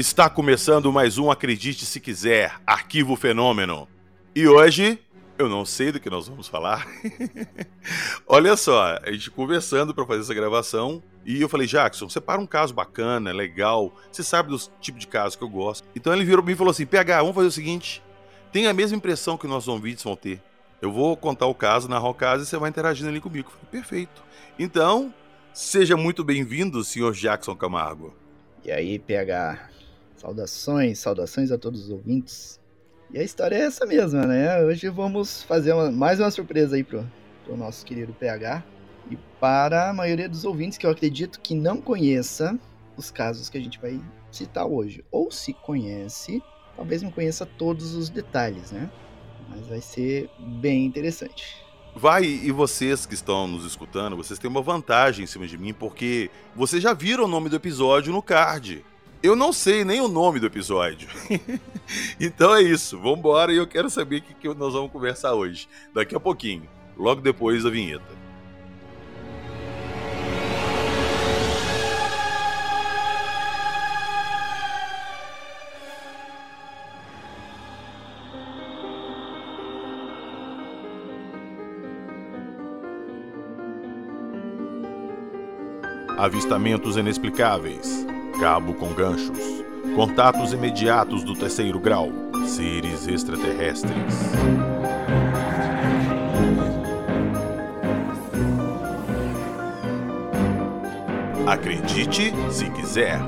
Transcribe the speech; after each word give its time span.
Está 0.00 0.30
começando 0.30 0.90
mais 0.90 1.18
um 1.18 1.30
Acredite 1.30 1.84
Se 1.84 2.00
Quiser, 2.00 2.58
Arquivo 2.66 3.16
Fenômeno. 3.16 3.86
E 4.34 4.48
hoje, 4.48 4.98
eu 5.36 5.46
não 5.46 5.66
sei 5.66 5.92
do 5.92 6.00
que 6.00 6.08
nós 6.08 6.26
vamos 6.26 6.48
falar. 6.48 6.88
Olha 8.26 8.56
só, 8.56 8.98
a 9.02 9.12
gente 9.12 9.30
conversando 9.30 9.94
para 9.94 10.06
fazer 10.06 10.22
essa 10.22 10.32
gravação, 10.32 11.02
e 11.22 11.38
eu 11.38 11.50
falei, 11.50 11.66
Jackson, 11.66 12.08
separa 12.08 12.40
um 12.40 12.46
caso 12.46 12.72
bacana, 12.72 13.30
legal, 13.30 13.94
você 14.10 14.22
sabe 14.22 14.48
dos 14.48 14.72
tipos 14.80 15.02
de 15.02 15.06
casos 15.06 15.36
que 15.36 15.44
eu 15.44 15.50
gosto. 15.50 15.86
Então 15.94 16.14
ele 16.14 16.24
virou 16.24 16.42
para 16.42 16.46
mim 16.46 16.54
e 16.54 16.56
falou 16.56 16.70
assim, 16.70 16.86
PH, 16.86 17.18
vamos 17.18 17.34
fazer 17.34 17.48
o 17.48 17.52
seguinte, 17.52 18.02
tem 18.50 18.68
a 18.68 18.72
mesma 18.72 18.96
impressão 18.96 19.36
que 19.36 19.46
nossos 19.46 19.68
ouvintes 19.68 20.02
vão 20.02 20.16
ter. 20.16 20.42
Eu 20.80 20.90
vou 20.90 21.14
contar 21.14 21.44
o 21.44 21.54
caso, 21.54 21.90
narrar 21.90 22.08
o 22.08 22.14
caso 22.14 22.44
e 22.44 22.46
você 22.46 22.56
vai 22.56 22.70
interagindo 22.70 23.10
ali 23.10 23.20
comigo. 23.20 23.50
Falei, 23.50 23.66
perfeito. 23.70 24.22
Então, 24.58 25.12
seja 25.52 25.94
muito 25.94 26.24
bem-vindo, 26.24 26.82
senhor 26.82 27.12
Jackson 27.12 27.54
Camargo. 27.54 28.16
E 28.64 28.72
aí, 28.72 28.98
PH? 28.98 29.68
Saudações, 30.20 30.98
saudações 30.98 31.50
a 31.50 31.56
todos 31.56 31.84
os 31.84 31.90
ouvintes. 31.90 32.60
E 33.10 33.18
a 33.18 33.22
história 33.22 33.56
é 33.56 33.62
essa 33.62 33.86
mesma, 33.86 34.26
né? 34.26 34.62
Hoje 34.62 34.86
vamos 34.90 35.42
fazer 35.44 35.72
uma, 35.72 35.90
mais 35.90 36.20
uma 36.20 36.30
surpresa 36.30 36.76
aí 36.76 36.84
pro, 36.84 37.10
pro 37.42 37.56
nosso 37.56 37.86
querido 37.86 38.12
PH. 38.12 38.62
E 39.10 39.16
para 39.40 39.88
a 39.88 39.94
maioria 39.94 40.28
dos 40.28 40.44
ouvintes 40.44 40.76
que 40.76 40.84
eu 40.84 40.90
acredito 40.90 41.40
que 41.40 41.54
não 41.54 41.80
conheça 41.80 42.58
os 42.98 43.10
casos 43.10 43.48
que 43.48 43.56
a 43.56 43.60
gente 43.62 43.80
vai 43.80 43.98
citar 44.30 44.66
hoje. 44.66 45.02
Ou 45.10 45.30
se 45.30 45.54
conhece, 45.54 46.42
talvez 46.76 47.00
não 47.00 47.10
conheça 47.10 47.46
todos 47.46 47.94
os 47.94 48.10
detalhes, 48.10 48.72
né? 48.72 48.90
Mas 49.48 49.66
vai 49.68 49.80
ser 49.80 50.28
bem 50.38 50.84
interessante. 50.84 51.56
Vai, 51.96 52.24
e 52.24 52.52
vocês 52.52 53.06
que 53.06 53.14
estão 53.14 53.48
nos 53.48 53.64
escutando, 53.64 54.18
vocês 54.18 54.38
têm 54.38 54.50
uma 54.50 54.60
vantagem 54.60 55.24
em 55.24 55.26
cima 55.26 55.46
de 55.46 55.56
mim, 55.56 55.72
porque 55.72 56.30
vocês 56.54 56.82
já 56.82 56.92
viram 56.92 57.24
o 57.24 57.28
nome 57.28 57.48
do 57.48 57.56
episódio 57.56 58.12
no 58.12 58.20
card. 58.20 58.84
Eu 59.22 59.36
não 59.36 59.52
sei 59.52 59.84
nem 59.84 60.00
o 60.00 60.08
nome 60.08 60.40
do 60.40 60.46
episódio. 60.46 61.06
então 62.18 62.54
é 62.54 62.62
isso, 62.62 62.98
vambora 62.98 63.52
e 63.52 63.56
eu 63.56 63.66
quero 63.66 63.90
saber 63.90 64.16
o 64.16 64.22
que, 64.22 64.32
que 64.34 64.54
nós 64.54 64.72
vamos 64.72 64.90
conversar 64.90 65.34
hoje. 65.34 65.68
Daqui 65.92 66.16
a 66.16 66.20
pouquinho, 66.20 66.66
logo 66.96 67.20
depois 67.20 67.62
da 67.62 67.68
vinheta. 67.68 68.18
Avistamentos 86.16 86.98
inexplicáveis, 86.98 88.06
cabo 88.40 88.72
com 88.72 88.94
ganchos, 88.94 89.38
contatos 89.94 90.54
imediatos 90.54 91.22
do 91.22 91.36
terceiro 91.36 91.78
grau, 91.78 92.10
seres 92.46 93.06
extraterrestres. 93.06 93.92
Acredite 101.46 102.32
se 102.50 102.70
quiser. 102.70 103.20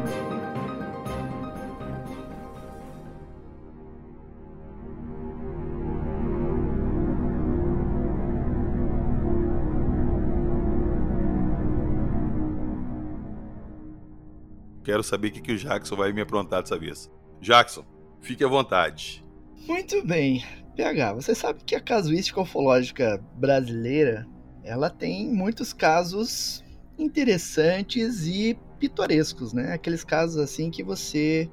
Quero 14.82 15.02
saber 15.02 15.28
o 15.28 15.32
que, 15.32 15.40
que 15.40 15.52
o 15.52 15.58
Jackson 15.58 15.96
vai 15.96 16.12
me 16.12 16.20
aprontar 16.20 16.62
dessa 16.62 16.78
vez. 16.78 17.10
Jackson, 17.40 17.84
fique 18.20 18.44
à 18.44 18.48
vontade. 18.48 19.24
Muito 19.66 20.04
bem. 20.04 20.44
PH, 20.76 21.12
você 21.12 21.34
sabe 21.34 21.62
que 21.64 21.74
a 21.74 21.80
casuística 21.80 22.40
ufológica 22.40 23.22
brasileira, 23.36 24.26
ela 24.64 24.88
tem 24.88 25.30
muitos 25.32 25.72
casos 25.72 26.64
interessantes 26.98 28.26
e 28.26 28.58
pitorescos, 28.78 29.52
né? 29.52 29.72
Aqueles 29.72 30.02
casos 30.02 30.38
assim 30.38 30.70
que 30.70 30.82
você 30.82 31.48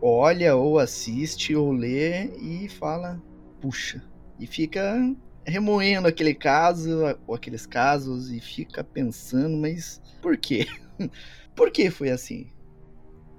olha 0.00 0.56
ou 0.56 0.78
assiste 0.78 1.54
ou 1.54 1.72
lê 1.72 2.26
e 2.36 2.68
fala, 2.68 3.20
puxa, 3.60 4.02
e 4.38 4.46
fica 4.46 4.96
remoendo 5.44 6.08
aquele 6.08 6.34
caso 6.34 7.00
ou 7.26 7.34
aqueles 7.34 7.66
casos 7.66 8.30
e 8.30 8.40
fica 8.40 8.84
pensando, 8.84 9.56
mas 9.56 10.00
por 10.22 10.36
quê? 10.36 10.66
por 11.54 11.70
que 11.70 11.90
foi 11.90 12.10
assim? 12.10 12.50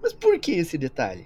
Mas 0.01 0.13
por 0.13 0.39
que 0.39 0.51
esse 0.51 0.78
detalhe? 0.78 1.25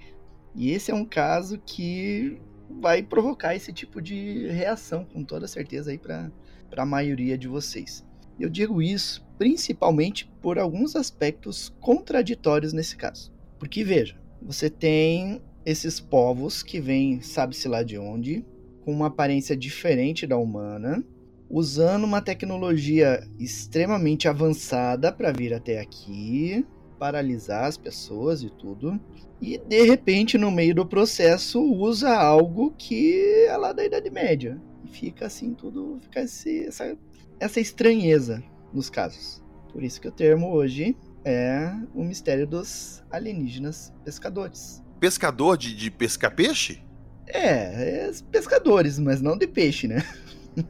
E 0.54 0.70
esse 0.70 0.90
é 0.90 0.94
um 0.94 1.04
caso 1.04 1.58
que 1.64 2.38
vai 2.68 3.02
provocar 3.02 3.54
esse 3.54 3.72
tipo 3.72 4.00
de 4.00 4.48
reação, 4.48 5.04
com 5.04 5.24
toda 5.24 5.46
certeza, 5.48 5.90
aí 5.90 5.98
para 5.98 6.30
a 6.76 6.86
maioria 6.86 7.38
de 7.38 7.48
vocês. 7.48 8.04
Eu 8.38 8.50
digo 8.50 8.82
isso 8.82 9.24
principalmente 9.38 10.30
por 10.40 10.58
alguns 10.58 10.96
aspectos 10.96 11.74
contraditórios 11.80 12.72
nesse 12.72 12.96
caso. 12.96 13.32
Porque, 13.58 13.84
veja, 13.84 14.18
você 14.40 14.68
tem 14.68 15.40
esses 15.64 15.98
povos 16.00 16.62
que 16.62 16.80
vêm, 16.80 17.20
sabe-se 17.20 17.68
lá 17.68 17.82
de 17.82 17.98
onde, 17.98 18.44
com 18.82 18.92
uma 18.92 19.06
aparência 19.06 19.56
diferente 19.56 20.26
da 20.26 20.36
humana, 20.36 21.02
usando 21.48 22.04
uma 22.04 22.20
tecnologia 22.20 23.26
extremamente 23.38 24.28
avançada 24.28 25.12
para 25.12 25.32
vir 25.32 25.52
até 25.54 25.80
aqui, 25.80 26.64
paralisar 26.98 27.64
as 27.64 27.76
pessoas 27.76 28.42
e 28.42 28.50
tudo. 28.50 29.00
E 29.40 29.58
de 29.58 29.82
repente, 29.82 30.38
no 30.38 30.50
meio 30.50 30.74
do 30.74 30.86
processo, 30.86 31.60
usa 31.60 32.14
algo 32.14 32.74
que 32.76 33.44
é 33.46 33.56
lá 33.56 33.72
da 33.72 33.84
Idade 33.84 34.10
Média. 34.10 34.60
E 34.84 34.88
fica 34.88 35.26
assim, 35.26 35.54
tudo. 35.54 35.98
Fica 36.02 36.20
esse, 36.20 36.66
essa, 36.66 36.96
essa 37.38 37.60
estranheza 37.60 38.42
nos 38.72 38.88
casos. 38.88 39.42
Por 39.72 39.82
isso 39.82 40.00
que 40.00 40.08
o 40.08 40.12
termo 40.12 40.52
hoje 40.52 40.96
é 41.24 41.70
o 41.94 42.02
mistério 42.02 42.46
dos 42.46 43.02
alienígenas 43.10 43.92
pescadores. 44.04 44.82
Pescador 44.98 45.58
de, 45.58 45.74
de 45.74 45.90
pescar 45.90 46.34
peixe? 46.34 46.82
É, 47.26 48.06
é 48.06 48.10
pescadores, 48.30 48.98
mas 48.98 49.20
não 49.20 49.36
de 49.36 49.46
peixe, 49.46 49.88
né? 49.88 50.02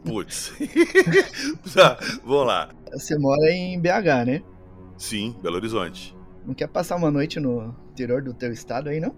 Putz. 0.04 0.52
tá, 1.72 1.98
vamos 2.24 2.46
lá. 2.46 2.70
Você 2.92 3.16
mora 3.18 3.50
em 3.52 3.78
BH, 3.78 4.26
né? 4.26 4.42
Sim, 4.96 5.36
Belo 5.42 5.56
Horizonte. 5.56 6.15
Não 6.46 6.54
quer 6.54 6.68
passar 6.68 6.96
uma 6.96 7.10
noite 7.10 7.40
no 7.40 7.74
interior 7.90 8.22
do 8.22 8.32
teu 8.32 8.52
estado 8.52 8.88
aí, 8.88 9.00
não? 9.00 9.14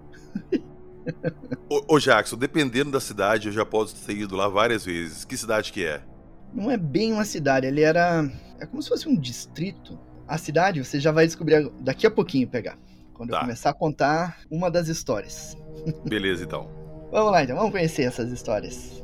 ô, 1.69 1.95
ô, 1.95 1.99
Jackson, 1.99 2.37
dependendo 2.37 2.91
da 2.91 3.01
cidade, 3.01 3.49
eu 3.49 3.53
já 3.53 3.67
posso 3.67 3.95
ter 4.07 4.17
ido 4.17 4.35
lá 4.35 4.49
várias 4.49 4.85
vezes. 4.85 5.25
Que 5.25 5.37
cidade 5.37 5.71
que 5.71 5.85
é? 5.85 6.03
Não 6.55 6.71
é 6.71 6.79
bem 6.79 7.13
uma 7.13 7.27
cidade, 7.27 7.67
ele 7.67 7.83
era. 7.83 8.31
É 8.59 8.65
como 8.65 8.83
se 8.83 8.89
fosse 8.89 9.09
um 9.09 9.15
distrito. 9.15 9.99
A 10.27 10.39
cidade 10.39 10.83
você 10.83 10.99
já 10.99 11.13
vai 11.13 11.27
descobrir 11.27 11.71
daqui 11.81 12.07
a 12.07 12.11
pouquinho 12.11 12.49
pegar. 12.49 12.79
Quando 13.13 13.31
tá. 13.31 13.37
eu 13.37 13.41
começar 13.41 13.71
a 13.71 13.75
contar 13.75 14.39
uma 14.51 14.71
das 14.71 14.89
histórias. 14.89 15.57
Beleza, 16.07 16.45
então. 16.45 16.71
vamos 17.13 17.33
lá, 17.33 17.43
então, 17.45 17.57
vamos 17.57 17.73
conhecer 17.73 18.05
essas 18.05 18.31
histórias. 18.31 19.03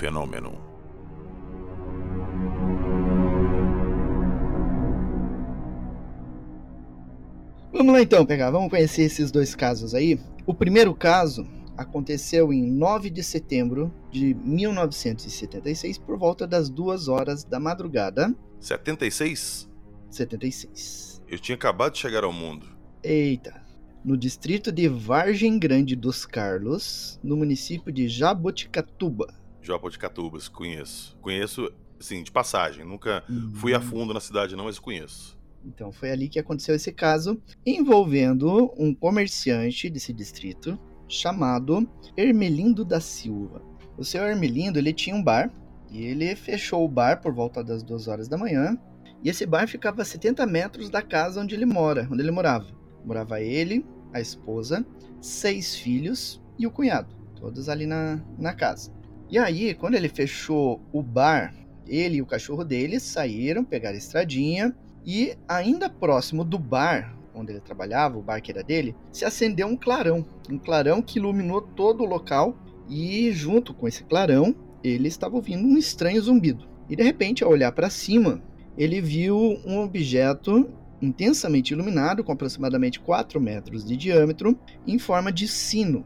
Fenômeno. 0.00 0.58
Vamos 7.70 7.92
lá 7.92 8.00
então, 8.00 8.24
pegar, 8.24 8.50
vamos 8.50 8.70
conhecer 8.70 9.02
esses 9.02 9.30
dois 9.30 9.54
casos 9.54 9.94
aí. 9.94 10.18
O 10.46 10.54
primeiro 10.54 10.94
caso 10.94 11.46
aconteceu 11.76 12.50
em 12.50 12.62
9 12.70 13.10
de 13.10 13.22
setembro 13.22 13.92
de 14.10 14.32
1976, 14.34 15.98
por 15.98 16.18
volta 16.18 16.46
das 16.46 16.70
2 16.70 17.06
horas 17.08 17.44
da 17.44 17.60
madrugada. 17.60 18.34
76? 18.58 19.68
76. 20.10 21.22
Eu 21.28 21.38
tinha 21.38 21.56
acabado 21.56 21.92
de 21.92 21.98
chegar 21.98 22.24
ao 22.24 22.32
mundo. 22.32 22.66
Eita 23.02 23.68
no 24.02 24.16
distrito 24.16 24.72
de 24.72 24.88
Vargem 24.88 25.58
Grande 25.58 25.94
dos 25.94 26.24
Carlos, 26.24 27.20
no 27.22 27.36
município 27.36 27.92
de 27.92 28.08
Jaboticatuba. 28.08 29.39
Jaboticatubas, 29.62 30.48
conheço. 30.48 31.16
Conheço, 31.20 31.70
assim, 31.98 32.22
de 32.22 32.30
passagem. 32.30 32.84
Nunca 32.84 33.24
uhum. 33.28 33.52
fui 33.54 33.74
a 33.74 33.80
fundo 33.80 34.14
na 34.14 34.20
cidade, 34.20 34.56
não, 34.56 34.64
mas 34.64 34.78
conheço. 34.78 35.38
Então 35.64 35.92
foi 35.92 36.10
ali 36.10 36.28
que 36.28 36.38
aconteceu 36.38 36.74
esse 36.74 36.92
caso, 36.92 37.40
envolvendo 37.66 38.72
um 38.78 38.94
comerciante 38.94 39.90
desse 39.90 40.12
distrito 40.12 40.78
chamado 41.06 41.88
Hermelindo 42.16 42.84
da 42.84 43.00
Silva. 43.00 43.62
O 43.98 44.04
senhor 44.04 44.28
Hermelindo, 44.28 44.78
ele 44.78 44.92
tinha 44.92 45.14
um 45.14 45.22
bar, 45.22 45.52
e 45.90 46.04
ele 46.04 46.34
fechou 46.36 46.84
o 46.84 46.88
bar 46.88 47.20
por 47.20 47.34
volta 47.34 47.62
das 47.62 47.82
duas 47.82 48.08
horas 48.08 48.28
da 48.28 48.38
manhã, 48.38 48.78
e 49.22 49.28
esse 49.28 49.44
bar 49.44 49.68
ficava 49.68 50.00
a 50.00 50.04
70 50.04 50.46
metros 50.46 50.88
da 50.88 51.02
casa 51.02 51.40
onde 51.40 51.54
ele 51.54 51.66
mora, 51.66 52.08
onde 52.10 52.22
ele 52.22 52.30
morava. 52.30 52.66
Morava 53.04 53.40
ele, 53.40 53.84
a 54.12 54.20
esposa, 54.20 54.86
seis 55.20 55.74
filhos 55.74 56.40
e 56.58 56.66
o 56.66 56.70
cunhado, 56.70 57.14
todos 57.36 57.68
ali 57.68 57.86
na, 57.86 58.20
na 58.38 58.54
casa. 58.54 58.92
E 59.30 59.38
aí, 59.38 59.74
quando 59.74 59.94
ele 59.94 60.08
fechou 60.08 60.80
o 60.92 61.02
bar, 61.02 61.54
ele 61.86 62.16
e 62.16 62.22
o 62.22 62.26
cachorro 62.26 62.64
dele 62.64 62.98
saíram, 62.98 63.64
pegaram 63.64 63.94
a 63.94 63.98
estradinha 63.98 64.74
e 65.06 65.36
ainda 65.48 65.88
próximo 65.88 66.44
do 66.44 66.58
bar 66.58 67.16
onde 67.34 67.52
ele 67.52 67.60
trabalhava, 67.60 68.18
o 68.18 68.22
bar 68.22 68.40
que 68.40 68.50
era 68.50 68.62
dele, 68.62 68.94
se 69.12 69.24
acendeu 69.24 69.66
um 69.66 69.76
clarão, 69.76 70.24
um 70.50 70.58
clarão 70.58 71.00
que 71.00 71.18
iluminou 71.18 71.62
todo 71.62 72.02
o 72.02 72.06
local 72.06 72.56
e 72.88 73.30
junto 73.32 73.72
com 73.72 73.86
esse 73.86 74.04
clarão, 74.04 74.54
ele 74.82 75.08
estava 75.08 75.36
ouvindo 75.36 75.66
um 75.66 75.76
estranho 75.76 76.20
zumbido. 76.20 76.68
E 76.88 76.96
de 76.96 77.02
repente, 77.02 77.44
ao 77.44 77.50
olhar 77.50 77.72
para 77.72 77.88
cima, 77.88 78.42
ele 78.76 79.00
viu 79.00 79.36
um 79.64 79.78
objeto 79.78 80.68
intensamente 81.00 81.72
iluminado, 81.72 82.22
com 82.22 82.32
aproximadamente 82.32 83.00
4 83.00 83.40
metros 83.40 83.84
de 83.84 83.96
diâmetro, 83.96 84.58
em 84.86 84.98
forma 84.98 85.32
de 85.32 85.48
sino. 85.48 86.04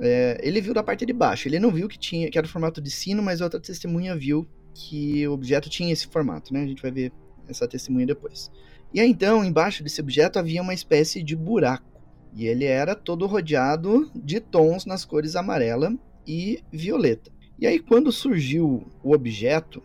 É, 0.00 0.38
ele 0.42 0.60
viu 0.60 0.72
da 0.72 0.82
parte 0.82 1.04
de 1.04 1.12
baixo, 1.12 1.48
ele 1.48 1.58
não 1.58 1.70
viu 1.70 1.88
que 1.88 1.98
tinha 1.98 2.30
que 2.30 2.38
era 2.38 2.46
o 2.46 2.50
formato 2.50 2.80
de 2.80 2.90
sino, 2.90 3.22
mas 3.22 3.40
outra 3.40 3.58
testemunha 3.58 4.16
viu 4.16 4.46
que 4.74 5.26
o 5.26 5.32
objeto 5.32 5.68
tinha 5.68 5.92
esse 5.92 6.06
formato, 6.06 6.52
né? 6.52 6.62
A 6.62 6.66
gente 6.66 6.82
vai 6.82 6.90
ver 6.90 7.12
essa 7.48 7.66
testemunha 7.66 8.06
depois. 8.06 8.50
E 8.92 9.00
aí, 9.00 9.10
então, 9.10 9.44
embaixo 9.44 9.82
desse 9.82 10.00
objeto 10.00 10.38
havia 10.38 10.62
uma 10.62 10.72
espécie 10.72 11.22
de 11.22 11.36
buraco. 11.36 11.86
E 12.34 12.46
ele 12.46 12.64
era 12.64 12.94
todo 12.94 13.26
rodeado 13.26 14.10
de 14.14 14.40
tons 14.40 14.86
nas 14.86 15.04
cores 15.04 15.34
amarela 15.34 15.92
e 16.26 16.62
violeta. 16.72 17.30
E 17.58 17.66
aí, 17.66 17.78
quando 17.78 18.12
surgiu 18.12 18.86
o 19.02 19.12
objeto, 19.12 19.82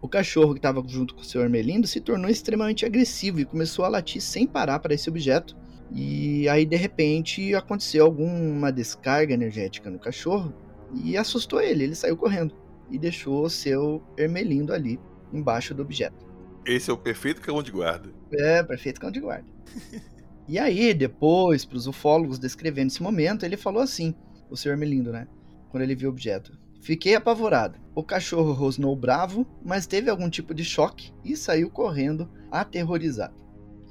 o 0.00 0.08
cachorro 0.08 0.52
que 0.52 0.58
estava 0.58 0.82
junto 0.86 1.14
com 1.14 1.22
o 1.22 1.24
seu 1.24 1.42
Ermelindo 1.42 1.86
se 1.86 2.00
tornou 2.00 2.30
extremamente 2.30 2.86
agressivo 2.86 3.40
e 3.40 3.44
começou 3.44 3.84
a 3.84 3.88
latir 3.88 4.22
sem 4.22 4.46
parar 4.46 4.78
para 4.78 4.94
esse 4.94 5.08
objeto. 5.08 5.56
E 5.90 6.48
aí, 6.48 6.64
de 6.64 6.76
repente, 6.76 7.54
aconteceu 7.54 8.04
alguma 8.04 8.72
descarga 8.72 9.32
energética 9.32 9.90
no 9.90 9.98
cachorro 9.98 10.52
e 10.94 11.16
assustou 11.16 11.60
ele. 11.60 11.84
Ele 11.84 11.94
saiu 11.94 12.16
correndo 12.16 12.54
e 12.90 12.98
deixou 12.98 13.44
o 13.44 13.50
seu 13.50 14.02
Ermelindo 14.16 14.72
ali 14.72 14.98
embaixo 15.32 15.74
do 15.74 15.82
objeto. 15.82 16.26
Esse 16.64 16.90
é 16.90 16.92
o 16.92 16.98
perfeito 16.98 17.40
cão 17.40 17.62
de 17.62 17.70
guarda. 17.70 18.10
É, 18.32 18.62
perfeito 18.62 19.00
cão 19.00 19.10
de 19.10 19.20
guarda. 19.20 19.46
e 20.48 20.58
aí, 20.58 20.92
depois, 20.92 21.64
para 21.64 21.76
os 21.76 21.86
ufólogos 21.86 22.38
descrevendo 22.38 22.88
esse 22.88 23.02
momento, 23.02 23.44
ele 23.44 23.56
falou 23.56 23.82
assim: 23.82 24.14
o 24.50 24.56
senhor 24.56 24.74
Ermelindo, 24.74 25.12
né? 25.12 25.28
Quando 25.70 25.82
ele 25.82 25.94
viu 25.94 26.08
o 26.08 26.12
objeto. 26.12 26.58
Fiquei 26.80 27.14
apavorado. 27.14 27.78
O 27.94 28.02
cachorro 28.02 28.52
rosnou 28.52 28.94
bravo, 28.94 29.46
mas 29.64 29.86
teve 29.86 30.10
algum 30.10 30.28
tipo 30.28 30.54
de 30.54 30.64
choque 30.64 31.12
e 31.24 31.36
saiu 31.36 31.70
correndo, 31.70 32.30
aterrorizado. 32.50 33.34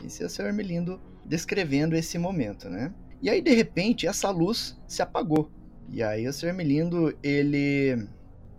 Esse 0.03 0.23
é 0.23 0.25
o 0.25 0.29
seu 0.29 0.45
Ermelindo 0.45 1.01
descrevendo 1.25 1.95
esse 1.95 2.17
momento, 2.17 2.69
né? 2.69 2.93
E 3.21 3.29
aí, 3.29 3.41
de 3.41 3.53
repente, 3.53 4.07
essa 4.07 4.29
luz 4.29 4.79
se 4.87 5.01
apagou. 5.01 5.51
E 5.89 6.03
aí, 6.03 6.27
o 6.27 6.33
seu 6.33 6.49
Ermelindo, 6.49 7.17
ele 7.23 8.07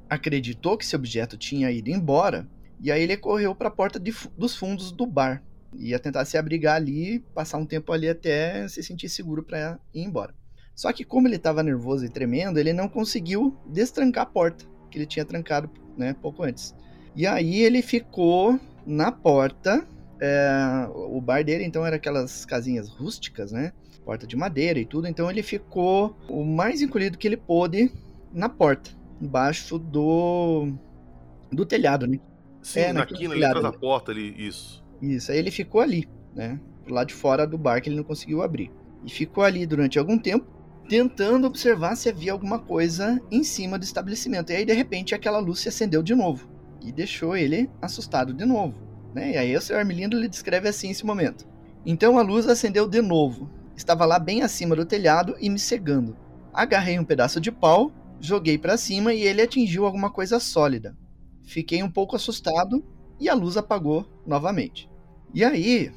acreditou 0.08 0.76
que 0.76 0.84
esse 0.84 0.96
objeto 0.96 1.36
tinha 1.36 1.70
ido 1.70 1.90
embora 1.90 2.48
e 2.80 2.92
aí 2.92 3.02
ele 3.02 3.16
correu 3.16 3.54
para 3.54 3.68
a 3.68 3.70
porta 3.70 3.98
de, 3.98 4.14
dos 4.36 4.56
fundos 4.56 4.92
do 4.92 5.06
bar. 5.06 5.42
Ia 5.74 5.98
tentar 5.98 6.24
se 6.24 6.38
abrigar 6.38 6.76
ali, 6.76 7.20
passar 7.34 7.58
um 7.58 7.66
tempo 7.66 7.92
ali 7.92 8.08
até 8.08 8.66
se 8.68 8.82
sentir 8.82 9.08
seguro 9.08 9.42
para 9.42 9.78
ir 9.94 10.02
embora. 10.02 10.34
Só 10.74 10.92
que 10.92 11.04
como 11.04 11.26
ele 11.26 11.36
estava 11.36 11.62
nervoso 11.62 12.04
e 12.04 12.08
tremendo, 12.08 12.58
ele 12.58 12.72
não 12.72 12.88
conseguiu 12.88 13.56
destrancar 13.66 14.24
a 14.24 14.26
porta, 14.26 14.64
que 14.90 14.98
ele 14.98 15.06
tinha 15.06 15.24
trancado 15.24 15.70
né, 15.96 16.14
pouco 16.14 16.42
antes. 16.42 16.74
E 17.14 17.26
aí 17.26 17.62
ele 17.62 17.80
ficou 17.80 18.60
na 18.86 19.10
porta. 19.10 19.86
É, 20.20 20.88
o 20.94 21.20
bar 21.20 21.44
dele 21.44 21.64
então 21.64 21.84
era 21.84 21.96
aquelas 21.96 22.44
casinhas 22.44 22.88
rústicas, 22.88 23.52
né? 23.52 23.72
Porta 24.04 24.26
de 24.26 24.36
madeira 24.36 24.78
e 24.78 24.86
tudo. 24.86 25.06
Então 25.06 25.30
ele 25.30 25.42
ficou 25.42 26.16
o 26.28 26.44
mais 26.44 26.80
encolhido 26.80 27.18
que 27.18 27.26
ele 27.26 27.36
pôde 27.36 27.90
na 28.32 28.48
porta, 28.48 28.90
embaixo 29.20 29.78
do 29.78 30.72
do 31.50 31.64
telhado, 31.64 32.06
né? 32.06 32.18
Sim, 32.62 32.80
é, 32.80 32.92
na 32.92 33.06
quina 33.06 33.34
ali 33.34 33.44
atrás 33.44 33.62
da 33.62 33.72
porta 33.72 34.10
ali, 34.10 34.34
isso. 34.36 34.84
Isso, 35.00 35.30
aí 35.30 35.38
ele 35.38 35.50
ficou 35.50 35.80
ali, 35.80 36.08
né? 36.34 36.58
Lá 36.88 37.04
de 37.04 37.14
fora 37.14 37.46
do 37.46 37.56
bar 37.56 37.80
que 37.80 37.88
ele 37.88 37.96
não 37.96 38.04
conseguiu 38.04 38.42
abrir. 38.42 38.70
E 39.04 39.10
ficou 39.10 39.44
ali 39.44 39.66
durante 39.66 39.98
algum 39.98 40.18
tempo, 40.18 40.46
tentando 40.88 41.46
observar 41.46 41.96
se 41.96 42.08
havia 42.08 42.32
alguma 42.32 42.58
coisa 42.58 43.20
em 43.30 43.44
cima 43.44 43.78
do 43.78 43.84
estabelecimento. 43.84 44.50
E 44.50 44.56
aí, 44.56 44.64
de 44.64 44.72
repente, 44.72 45.14
aquela 45.14 45.38
luz 45.38 45.60
se 45.60 45.68
acendeu 45.68 46.02
de 46.02 46.14
novo. 46.14 46.48
E 46.84 46.92
deixou 46.92 47.36
ele 47.36 47.70
assustado 47.80 48.32
de 48.32 48.44
novo. 48.44 48.85
Né? 49.16 49.32
E 49.32 49.36
aí 49.38 49.56
o 49.56 49.60
Sr. 49.62 49.76
Armilindo 49.76 50.20
lhe 50.20 50.28
descreve 50.28 50.68
assim 50.68 50.90
esse 50.90 51.06
momento. 51.06 51.48
Então 51.86 52.18
a 52.18 52.22
luz 52.22 52.46
acendeu 52.46 52.86
de 52.86 53.00
novo. 53.00 53.50
Estava 53.74 54.04
lá 54.04 54.18
bem 54.18 54.42
acima 54.42 54.76
do 54.76 54.84
telhado 54.84 55.34
e 55.40 55.48
me 55.48 55.58
cegando. 55.58 56.14
Agarrei 56.52 56.98
um 56.98 57.04
pedaço 57.04 57.40
de 57.40 57.50
pau, 57.50 57.90
joguei 58.20 58.58
para 58.58 58.76
cima 58.76 59.14
e 59.14 59.22
ele 59.22 59.40
atingiu 59.40 59.86
alguma 59.86 60.10
coisa 60.10 60.38
sólida. 60.38 60.94
Fiquei 61.46 61.82
um 61.82 61.90
pouco 61.90 62.14
assustado 62.14 62.84
e 63.18 63.26
a 63.26 63.34
luz 63.34 63.56
apagou 63.56 64.06
novamente. 64.26 64.86
E 65.32 65.42
aí, 65.42 65.90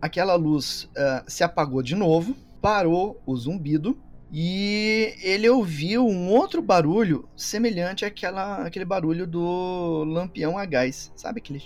aquela 0.00 0.36
luz 0.36 0.88
uh, 0.92 1.28
se 1.28 1.42
apagou 1.42 1.82
de 1.82 1.96
novo, 1.96 2.36
parou 2.62 3.20
o 3.26 3.36
zumbido 3.36 4.00
e 4.30 5.12
ele 5.24 5.48
ouviu 5.48 6.06
um 6.06 6.28
outro 6.28 6.62
barulho 6.62 7.28
semelhante 7.36 8.04
àquela, 8.04 8.64
àquele 8.64 8.84
barulho 8.84 9.26
do 9.26 10.04
lampião 10.04 10.56
a 10.56 10.64
gás. 10.64 11.10
Sabe 11.16 11.40
aquele 11.40 11.58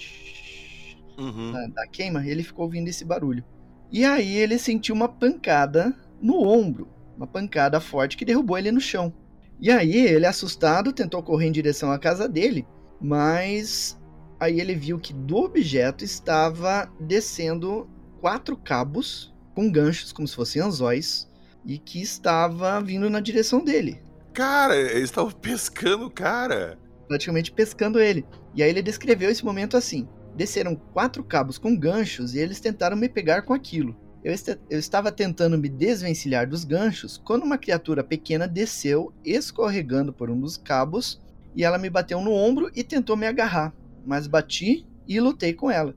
uhum. 1.19 1.53
da, 1.53 1.67
da 1.67 1.87
queima? 1.87 2.27
Ele 2.27 2.43
ficou 2.43 2.65
ouvindo 2.65 2.89
esse 2.89 3.05
barulho. 3.05 3.45
E 3.91 4.05
aí 4.05 4.37
ele 4.37 4.59
sentiu 4.59 4.95
uma 4.95 5.09
pancada 5.09 5.95
no 6.21 6.43
ombro, 6.43 6.89
uma 7.17 7.27
pancada 7.27 7.81
forte 7.81 8.17
que 8.17 8.25
derrubou 8.25 8.59
ele 8.59 8.73
no 8.73 8.81
chão. 8.81 9.13
E 9.61 9.71
aí 9.71 9.97
ele, 9.97 10.27
assustado, 10.27 10.93
tentou 10.93 11.23
correr 11.23 11.47
em 11.47 11.53
direção 11.53 11.93
à 11.93 11.99
casa 11.99 12.29
dele 12.29 12.67
mas 13.05 14.01
aí 14.41 14.59
ele 14.59 14.75
viu 14.75 14.99
que 14.99 15.13
do 15.13 15.37
objeto 15.37 16.03
estava 16.05 16.91
descendo 16.99 17.87
quatro 18.19 18.57
cabos 18.57 19.35
com 19.55 19.71
ganchos, 19.71 20.11
como 20.11 20.27
se 20.27 20.35
fossem 20.35 20.63
anzóis, 20.63 21.31
e 21.67 21.79
que 21.79 22.01
estava 22.01 22.81
vindo 22.81 23.11
na 23.11 23.21
direção 23.21 23.63
dele. 23.63 24.01
Cara, 24.33 24.75
eles 24.75 25.05
estavam 25.11 25.31
pescando 25.39 26.07
o 26.07 26.11
cara. 26.11 26.79
Praticamente 27.07 27.53
pescando 27.53 28.01
ele. 28.01 28.25
E 28.55 28.63
aí 28.63 28.71
ele 28.71 28.81
descreveu 28.81 29.31
esse 29.31 29.45
momento 29.45 29.77
assim: 29.77 30.09
desceram 30.37 30.75
quatro 30.75 31.23
cabos 31.23 31.59
com 31.59 31.77
ganchos 31.77 32.35
e 32.35 32.39
eles 32.39 32.61
tentaram 32.61 32.97
me 32.97 33.09
pegar 33.09 33.43
com 33.43 33.55
aquilo. 33.55 33.97
Eu, 34.23 34.33
est 34.33 34.59
eu 34.71 34.79
estava 34.79 35.13
tentando 35.13 35.59
me 35.59 35.69
desvencilhar 35.69 36.49
dos 36.49 36.65
ganchos 36.65 37.21
quando 37.23 37.43
uma 37.43 37.59
criatura 37.59 38.03
pequena 38.03 38.49
desceu, 38.49 39.13
escorregando 39.25 40.13
por 40.13 40.31
um 40.31 40.41
dos 40.41 40.57
cabos 40.57 41.21
e 41.55 41.63
ela 41.63 41.79
me 41.79 41.91
bateu 41.91 42.21
no 42.21 42.33
ombro 42.33 42.71
e 42.75 42.83
tentou 42.83 43.17
me 43.17 43.27
agarrar, 43.27 43.73
mas 44.05 44.27
bati 44.27 44.87
e 45.07 45.21
lutei 45.21 45.53
com 45.53 45.71
ela. 45.71 45.95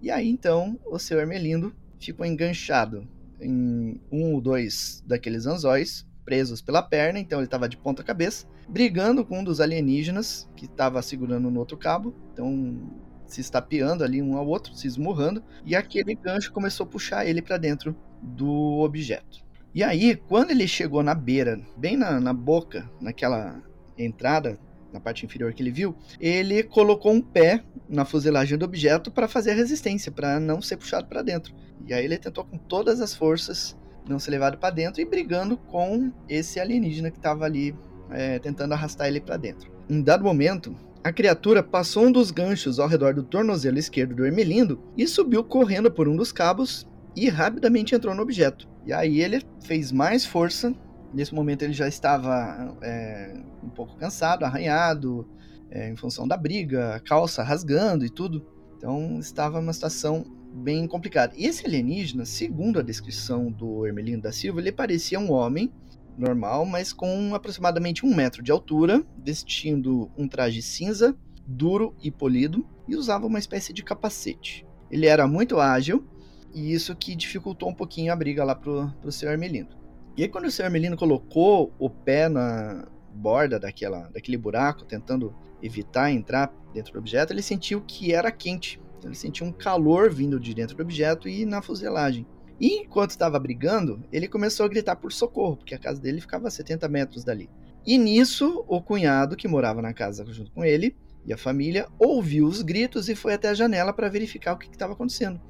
E 0.00 0.10
aí 0.10 0.28
então 0.28 0.78
o 0.86 0.98
seu 0.98 1.18
Ermelindo 1.20 1.74
ficou 1.98 2.24
enganchado 2.24 3.06
em 3.40 4.00
um 4.10 4.32
ou 4.32 4.40
dois 4.40 5.02
daqueles 5.06 5.46
anzóis, 5.46 6.06
presos 6.24 6.60
pela 6.60 6.82
perna, 6.82 7.18
então 7.18 7.38
ele 7.38 7.46
estava 7.46 7.68
de 7.68 7.76
ponta 7.76 8.02
cabeça, 8.02 8.46
brigando 8.68 9.24
com 9.24 9.40
um 9.40 9.44
dos 9.44 9.60
alienígenas 9.60 10.48
que 10.56 10.64
estava 10.64 11.00
segurando 11.02 11.50
no 11.50 11.60
outro 11.60 11.76
cabo, 11.76 12.14
então 12.32 12.90
se 13.26 13.40
estapeando 13.40 14.04
ali 14.04 14.22
um 14.22 14.36
ao 14.36 14.46
outro, 14.46 14.74
se 14.74 14.86
esmurrando, 14.86 15.42
e 15.64 15.74
aquele 15.74 16.14
gancho 16.14 16.52
começou 16.52 16.84
a 16.84 16.88
puxar 16.88 17.26
ele 17.26 17.42
para 17.42 17.56
dentro 17.56 17.96
do 18.22 18.80
objeto. 18.80 19.44
E 19.74 19.82
aí, 19.84 20.16
quando 20.16 20.52
ele 20.52 20.66
chegou 20.66 21.02
na 21.02 21.14
beira, 21.14 21.60
bem 21.76 21.96
na, 21.96 22.18
na 22.18 22.32
boca, 22.32 22.90
naquela 23.00 23.62
entrada 23.98 24.58
na 24.92 25.00
parte 25.00 25.26
inferior 25.26 25.52
que 25.52 25.62
ele 25.62 25.70
viu, 25.70 25.94
ele 26.18 26.62
colocou 26.62 27.12
um 27.12 27.20
pé 27.20 27.62
na 27.88 28.04
fuselagem 28.04 28.56
do 28.56 28.64
objeto 28.64 29.10
para 29.10 29.28
fazer 29.28 29.50
a 29.50 29.54
resistência, 29.54 30.10
para 30.10 30.40
não 30.40 30.62
ser 30.62 30.76
puxado 30.78 31.06
para 31.06 31.22
dentro. 31.22 31.54
E 31.86 31.92
aí 31.92 32.04
ele 32.04 32.16
tentou 32.16 32.44
com 32.44 32.56
todas 32.56 33.00
as 33.00 33.14
forças 33.14 33.76
não 34.08 34.18
ser 34.18 34.30
levado 34.30 34.56
para 34.56 34.70
dentro 34.70 35.00
e 35.00 35.04
brigando 35.04 35.56
com 35.56 36.12
esse 36.28 36.60
alienígena 36.60 37.10
que 37.10 37.18
estava 37.18 37.44
ali 37.44 37.74
é, 38.10 38.38
tentando 38.38 38.72
arrastar 38.72 39.08
ele 39.08 39.20
para 39.20 39.36
dentro. 39.36 39.70
Em 39.88 40.00
dado 40.00 40.24
momento, 40.24 40.74
a 41.06 41.12
criatura 41.12 41.62
passou 41.62 42.06
um 42.06 42.12
dos 42.12 42.30
ganchos 42.30 42.78
ao 42.78 42.88
redor 42.88 43.14
do 43.14 43.22
tornozelo 43.22 43.78
esquerdo 43.78 44.14
do 44.14 44.26
Ermelindo 44.26 44.82
e 44.96 45.06
subiu 45.06 45.44
correndo 45.44 45.90
por 45.90 46.08
um 46.08 46.16
dos 46.16 46.32
cabos 46.32 46.86
e 47.14 47.28
rapidamente 47.28 47.94
entrou 47.94 48.14
no 48.14 48.22
objeto. 48.22 48.68
E 48.84 48.92
aí 48.92 49.20
ele 49.20 49.42
fez 49.60 49.92
mais 49.92 50.24
força 50.24 50.74
Nesse 51.12 51.34
momento 51.34 51.62
ele 51.62 51.72
já 51.72 51.88
estava 51.88 52.76
é, 52.82 53.34
um 53.62 53.70
pouco 53.70 53.96
cansado, 53.96 54.44
arranhado, 54.44 55.26
é, 55.70 55.88
em 55.88 55.96
função 55.96 56.28
da 56.28 56.36
briga, 56.36 57.00
calça 57.06 57.42
rasgando 57.42 58.04
e 58.04 58.10
tudo. 58.10 58.46
Então 58.76 59.18
estava 59.18 59.58
uma 59.58 59.72
situação 59.72 60.24
bem 60.52 60.86
complicada. 60.86 61.32
E 61.36 61.46
esse 61.46 61.66
alienígena, 61.66 62.24
segundo 62.24 62.78
a 62.78 62.82
descrição 62.82 63.50
do 63.50 63.86
Hermelino 63.86 64.22
da 64.22 64.30
Silva, 64.32 64.60
ele 64.60 64.72
parecia 64.72 65.18
um 65.18 65.32
homem 65.32 65.72
normal, 66.16 66.64
mas 66.64 66.92
com 66.92 67.34
aproximadamente 67.34 68.04
um 68.04 68.14
metro 68.14 68.42
de 68.42 68.50
altura, 68.50 69.04
vestindo 69.18 70.10
um 70.16 70.26
traje 70.26 70.62
cinza, 70.62 71.16
duro 71.46 71.94
e 72.02 72.10
polido, 72.10 72.66
e 72.88 72.96
usava 72.96 73.26
uma 73.26 73.38
espécie 73.38 73.72
de 73.72 73.82
capacete. 73.82 74.66
Ele 74.90 75.06
era 75.06 75.26
muito 75.26 75.60
ágil, 75.60 76.06
e 76.54 76.72
isso 76.72 76.94
que 76.96 77.14
dificultou 77.14 77.68
um 77.68 77.74
pouquinho 77.74 78.12
a 78.12 78.16
briga 78.16 78.44
lá 78.44 78.54
pro, 78.54 78.90
pro 79.00 79.12
seu 79.12 79.30
Hermelino. 79.30 79.68
E 80.16 80.22
aí, 80.22 80.28
quando 80.28 80.46
o 80.46 80.50
seu 80.50 80.64
Hermelino 80.64 80.96
colocou 80.96 81.72
o 81.78 81.90
pé 81.90 82.28
na 82.28 82.88
borda 83.12 83.58
daquela, 83.58 84.08
daquele 84.08 84.38
buraco, 84.38 84.84
tentando 84.84 85.34
evitar 85.62 86.10
entrar 86.10 86.52
dentro 86.72 86.94
do 86.94 86.98
objeto, 86.98 87.32
ele 87.32 87.42
sentiu 87.42 87.82
que 87.82 88.14
era 88.14 88.30
quente. 88.30 88.80
Então, 88.96 89.10
ele 89.10 89.16
sentiu 89.16 89.46
um 89.46 89.52
calor 89.52 90.10
vindo 90.10 90.40
de 90.40 90.54
dentro 90.54 90.76
do 90.76 90.82
objeto 90.82 91.28
e 91.28 91.44
na 91.44 91.60
fuselagem. 91.60 92.26
E 92.60 92.80
enquanto 92.80 93.10
estava 93.10 93.38
brigando, 93.38 94.02
ele 94.12 94.28
começou 94.28 94.64
a 94.64 94.68
gritar 94.68 94.96
por 94.96 95.12
socorro, 95.12 95.56
porque 95.56 95.74
a 95.74 95.78
casa 95.78 96.00
dele 96.00 96.20
ficava 96.20 96.48
a 96.48 96.50
70 96.50 96.88
metros 96.88 97.24
dali. 97.24 97.50
E 97.86 97.98
nisso, 97.98 98.64
o 98.66 98.80
cunhado 98.80 99.36
que 99.36 99.46
morava 99.46 99.80
na 99.80 99.92
casa 99.92 100.24
junto 100.32 100.50
com 100.50 100.64
ele 100.64 100.96
e 101.24 101.32
a 101.32 101.36
família 101.36 101.88
ouviu 101.98 102.46
os 102.46 102.62
gritos 102.62 103.08
e 103.08 103.14
foi 103.14 103.34
até 103.34 103.48
a 103.48 103.54
janela 103.54 103.92
para 103.92 104.08
verificar 104.08 104.54
o 104.54 104.58
que 104.58 104.68
estava 104.68 104.92
acontecendo. 104.92 105.40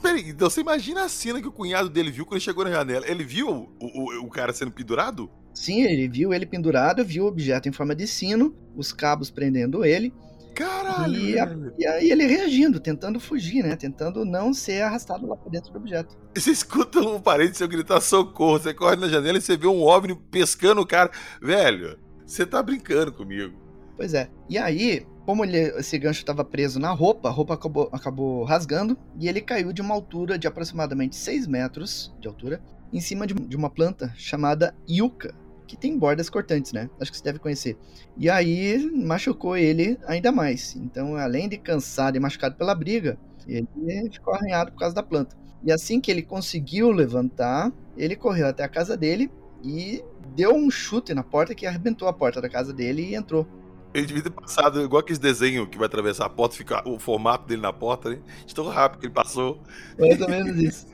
Peraí, 0.00 0.30
então 0.30 0.48
você 0.48 0.60
imagina 0.60 1.04
a 1.04 1.08
cena 1.08 1.40
que 1.40 1.48
o 1.48 1.52
cunhado 1.52 1.90
dele 1.90 2.10
viu 2.10 2.24
quando 2.24 2.36
ele 2.36 2.44
chegou 2.44 2.64
na 2.64 2.70
janela? 2.70 3.06
Ele 3.06 3.24
viu 3.24 3.48
o, 3.48 3.68
o, 3.78 4.26
o 4.26 4.28
cara 4.28 4.52
sendo 4.52 4.70
pendurado? 4.70 5.30
Sim, 5.52 5.82
ele 5.82 6.08
viu 6.08 6.32
ele 6.32 6.46
pendurado, 6.46 7.04
viu 7.04 7.24
o 7.24 7.28
objeto 7.28 7.68
em 7.68 7.72
forma 7.72 7.94
de 7.94 8.06
sino, 8.06 8.54
os 8.74 8.92
cabos 8.92 9.30
prendendo 9.30 9.84
ele. 9.84 10.12
Caralho! 10.54 11.16
E, 11.16 11.38
a, 11.38 11.56
e 11.78 11.86
aí 11.86 12.10
ele 12.10 12.26
reagindo, 12.26 12.78
tentando 12.80 13.18
fugir, 13.18 13.62
né? 13.62 13.76
Tentando 13.76 14.24
não 14.24 14.52
ser 14.52 14.82
arrastado 14.82 15.26
lá 15.26 15.36
pra 15.36 15.50
dentro 15.50 15.72
do 15.72 15.78
objeto. 15.78 16.16
Você 16.34 16.50
escuta 16.50 17.00
um 17.00 17.20
parente 17.20 17.56
seu 17.56 17.68
gritar 17.68 18.00
socorro, 18.00 18.58
você 18.58 18.74
corre 18.74 18.96
na 18.96 19.08
janela 19.08 19.38
e 19.38 19.40
você 19.40 19.56
vê 19.56 19.66
um 19.66 19.82
OVNI 19.82 20.14
pescando 20.30 20.80
o 20.80 20.86
cara. 20.86 21.10
Velho, 21.40 21.98
você 22.24 22.46
tá 22.46 22.62
brincando 22.62 23.12
comigo. 23.12 23.56
Pois 23.96 24.14
é. 24.14 24.30
E 24.48 24.58
aí, 24.58 25.06
como 25.24 25.44
ele, 25.44 25.58
esse 25.78 25.98
gancho 25.98 26.20
estava 26.20 26.44
preso 26.44 26.80
na 26.80 26.90
roupa, 26.90 27.28
a 27.28 27.32
roupa 27.32 27.54
acabou, 27.54 27.88
acabou 27.92 28.44
rasgando 28.44 28.96
e 29.18 29.28
ele 29.28 29.40
caiu 29.40 29.72
de 29.72 29.80
uma 29.80 29.94
altura 29.94 30.38
de 30.38 30.46
aproximadamente 30.46 31.14
6 31.16 31.46
metros 31.46 32.14
de 32.20 32.26
altura 32.26 32.62
em 32.92 33.00
cima 33.00 33.26
de, 33.26 33.34
de 33.34 33.56
uma 33.56 33.70
planta 33.70 34.12
chamada 34.16 34.74
yucca, 34.88 35.34
que 35.72 35.76
tem 35.78 35.96
bordas 35.96 36.28
cortantes, 36.28 36.70
né? 36.70 36.90
Acho 37.00 37.10
que 37.10 37.16
você 37.16 37.24
deve 37.24 37.38
conhecer. 37.38 37.78
E 38.18 38.28
aí 38.28 38.90
machucou 38.94 39.56
ele 39.56 39.98
ainda 40.06 40.30
mais. 40.30 40.76
Então, 40.76 41.16
além 41.16 41.48
de 41.48 41.56
cansado 41.56 42.14
e 42.14 42.20
machucado 42.20 42.56
pela 42.56 42.74
briga, 42.74 43.16
ele 43.48 43.66
ficou 44.12 44.34
arranhado 44.34 44.70
por 44.70 44.80
causa 44.80 44.94
da 44.94 45.02
planta. 45.02 45.34
E 45.64 45.72
assim 45.72 45.98
que 45.98 46.10
ele 46.10 46.20
conseguiu 46.20 46.90
levantar, 46.90 47.72
ele 47.96 48.14
correu 48.14 48.48
até 48.48 48.62
a 48.62 48.68
casa 48.68 48.98
dele 48.98 49.30
e 49.64 50.04
deu 50.36 50.54
um 50.54 50.70
chute 50.70 51.14
na 51.14 51.22
porta 51.22 51.54
que 51.54 51.64
arrebentou 51.64 52.06
a 52.06 52.12
porta 52.12 52.38
da 52.38 52.50
casa 52.50 52.70
dele 52.70 53.08
e 53.08 53.14
entrou. 53.14 53.48
Ele 53.94 54.04
devia 54.04 54.24
ter 54.24 54.30
passado 54.30 54.82
igual 54.82 55.00
aqueles 55.00 55.18
desenhos 55.18 55.68
que 55.70 55.78
vai 55.78 55.86
atravessar 55.86 56.26
a 56.26 56.28
porta, 56.28 56.54
fica 56.54 56.86
o 56.86 56.98
formato 56.98 57.48
dele 57.48 57.62
na 57.62 57.72
porta, 57.72 58.10
né? 58.10 58.18
De 58.44 58.54
tão 58.54 58.68
rápido 58.68 59.00
que 59.00 59.06
ele 59.06 59.14
passou. 59.14 59.58
Mais 59.98 60.20
ou 60.20 60.28
menos 60.28 60.54
isso. 60.58 60.86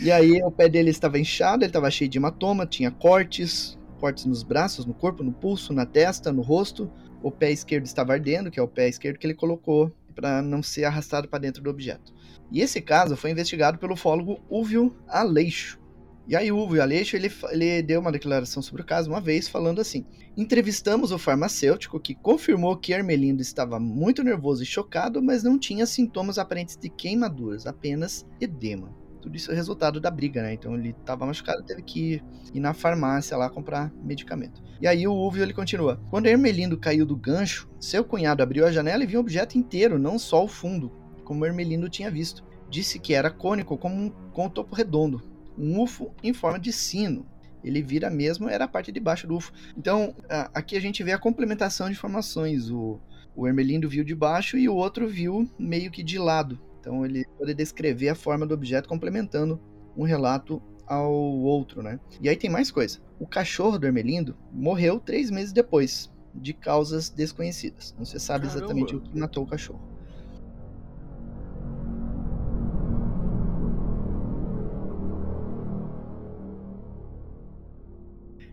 E 0.00 0.10
aí 0.10 0.42
o 0.42 0.50
pé 0.50 0.70
dele 0.70 0.88
estava 0.88 1.18
inchado, 1.18 1.64
ele 1.64 1.68
estava 1.68 1.90
cheio 1.90 2.08
de 2.08 2.16
hematoma, 2.16 2.64
tinha 2.66 2.90
cortes, 2.90 3.78
cortes 4.02 4.24
nos 4.24 4.42
braços, 4.42 4.84
no 4.84 4.92
corpo, 4.92 5.22
no 5.22 5.32
pulso, 5.32 5.72
na 5.72 5.86
testa, 5.86 6.32
no 6.32 6.42
rosto. 6.42 6.90
O 7.22 7.30
pé 7.30 7.52
esquerdo 7.52 7.86
estava 7.86 8.12
ardendo, 8.12 8.50
que 8.50 8.58
é 8.58 8.62
o 8.62 8.66
pé 8.66 8.88
esquerdo 8.88 9.16
que 9.16 9.24
ele 9.24 9.34
colocou 9.34 9.92
para 10.12 10.42
não 10.42 10.60
ser 10.60 10.84
arrastado 10.84 11.28
para 11.28 11.38
dentro 11.38 11.62
do 11.62 11.70
objeto. 11.70 12.12
E 12.50 12.60
esse 12.60 12.80
caso 12.80 13.16
foi 13.16 13.30
investigado 13.30 13.78
pelo 13.78 13.94
ufólogo 13.94 14.40
Úvio 14.50 14.92
Aleixo. 15.06 15.78
E 16.26 16.34
aí 16.34 16.50
Uvo 16.50 16.80
Aleixo, 16.80 17.14
ele, 17.14 17.30
ele 17.52 17.80
deu 17.80 18.00
uma 18.00 18.10
declaração 18.10 18.60
sobre 18.60 18.82
o 18.82 18.84
caso 18.84 19.08
uma 19.08 19.20
vez, 19.20 19.46
falando 19.46 19.80
assim, 19.80 20.04
entrevistamos 20.36 21.12
o 21.12 21.18
farmacêutico 21.18 22.00
que 22.00 22.16
confirmou 22.16 22.76
que 22.76 22.92
Ermelindo 22.92 23.40
estava 23.40 23.78
muito 23.78 24.24
nervoso 24.24 24.64
e 24.64 24.66
chocado, 24.66 25.22
mas 25.22 25.44
não 25.44 25.56
tinha 25.56 25.86
sintomas 25.86 26.38
aparentes 26.38 26.76
de 26.76 26.88
queimaduras, 26.88 27.68
apenas 27.68 28.26
edema. 28.40 29.01
Tudo 29.22 29.36
isso 29.36 29.52
é 29.52 29.54
resultado 29.54 30.00
da 30.00 30.10
briga, 30.10 30.42
né? 30.42 30.52
Então 30.52 30.74
ele 30.74 30.90
estava 30.90 31.24
machucado, 31.24 31.62
teve 31.62 31.80
que 31.80 32.20
ir 32.52 32.60
na 32.60 32.74
farmácia 32.74 33.36
lá 33.36 33.48
comprar 33.48 33.92
medicamento. 34.02 34.60
E 34.80 34.86
aí 34.86 35.06
o 35.06 35.14
Uvo 35.14 35.38
ele 35.38 35.54
continua. 35.54 36.00
Quando 36.10 36.26
Ermelindo 36.26 36.76
caiu 36.76 37.06
do 37.06 37.16
gancho, 37.16 37.70
seu 37.78 38.04
cunhado 38.04 38.42
abriu 38.42 38.66
a 38.66 38.72
janela 38.72 39.04
e 39.04 39.06
viu 39.06 39.20
o 39.20 39.22
objeto 39.22 39.56
inteiro, 39.56 39.96
não 39.96 40.18
só 40.18 40.44
o 40.44 40.48
fundo, 40.48 40.90
como 41.24 41.46
Ermelindo 41.46 41.88
tinha 41.88 42.10
visto. 42.10 42.44
Disse 42.68 42.98
que 42.98 43.14
era 43.14 43.30
cônico 43.30 43.78
como 43.78 43.94
um, 43.94 44.10
com 44.32 44.46
o 44.46 44.50
topo 44.50 44.74
redondo, 44.74 45.22
um 45.56 45.80
UFO 45.80 46.12
em 46.22 46.32
forma 46.32 46.58
de 46.58 46.72
sino. 46.72 47.24
Ele 47.62 47.80
vira 47.80 48.10
mesmo, 48.10 48.48
era 48.48 48.64
a 48.64 48.68
parte 48.68 48.90
de 48.90 48.98
baixo 48.98 49.26
do 49.26 49.36
UFO. 49.36 49.52
Então, 49.76 50.16
aqui 50.52 50.76
a 50.76 50.80
gente 50.80 51.04
vê 51.04 51.12
a 51.12 51.18
complementação 51.18 51.86
de 51.86 51.92
informações. 51.92 52.68
O, 52.70 52.98
o 53.36 53.46
Hermelindo 53.46 53.88
viu 53.88 54.02
de 54.02 54.14
baixo 54.14 54.58
e 54.58 54.68
o 54.68 54.74
outro 54.74 55.06
viu 55.06 55.48
meio 55.56 55.90
que 55.90 56.02
de 56.02 56.18
lado. 56.18 56.58
Então, 56.82 57.06
ele 57.06 57.24
pode 57.38 57.54
descrever 57.54 58.08
a 58.08 58.14
forma 58.14 58.44
do 58.44 58.52
objeto 58.52 58.88
complementando 58.88 59.60
um 59.96 60.02
relato 60.02 60.60
ao 60.84 61.12
outro, 61.12 61.80
né? 61.80 62.00
E 62.20 62.28
aí 62.28 62.36
tem 62.36 62.50
mais 62.50 62.72
coisa. 62.72 62.98
O 63.20 63.26
cachorro 63.26 63.78
do 63.78 63.86
Hermelindo 63.86 64.36
morreu 64.52 64.98
três 64.98 65.30
meses 65.30 65.52
depois, 65.52 66.10
de 66.34 66.52
causas 66.52 67.08
desconhecidas. 67.08 67.94
Não 67.96 68.04
se 68.04 68.18
sabe 68.18 68.48
Caramba. 68.48 68.64
exatamente 68.64 68.96
o 68.96 69.00
que 69.00 69.16
matou 69.16 69.44
o 69.44 69.46
cachorro. 69.46 69.80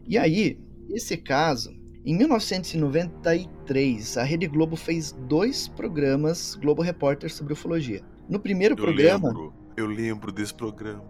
E 0.06 0.20
aí, 0.20 0.60
esse 0.92 1.18
caso, 1.18 1.72
em 2.06 2.16
1993, 2.16 4.18
a 4.18 4.24
Rede 4.24 4.46
Globo 4.48 4.76
fez 4.76 5.14
dois 5.28 5.68
programas 5.68 6.54
Globo 6.56 6.84
Repórter 6.84 7.32
sobre 7.32 7.54
ufologia. 7.54 8.04
No 8.30 8.40
primeiro 8.40 8.74
eu 8.74 8.78
programa. 8.78 9.30
Lembro, 9.30 9.54
eu 9.76 9.88
lembro 9.88 10.32
desse 10.32 10.54
programa. 10.54 11.04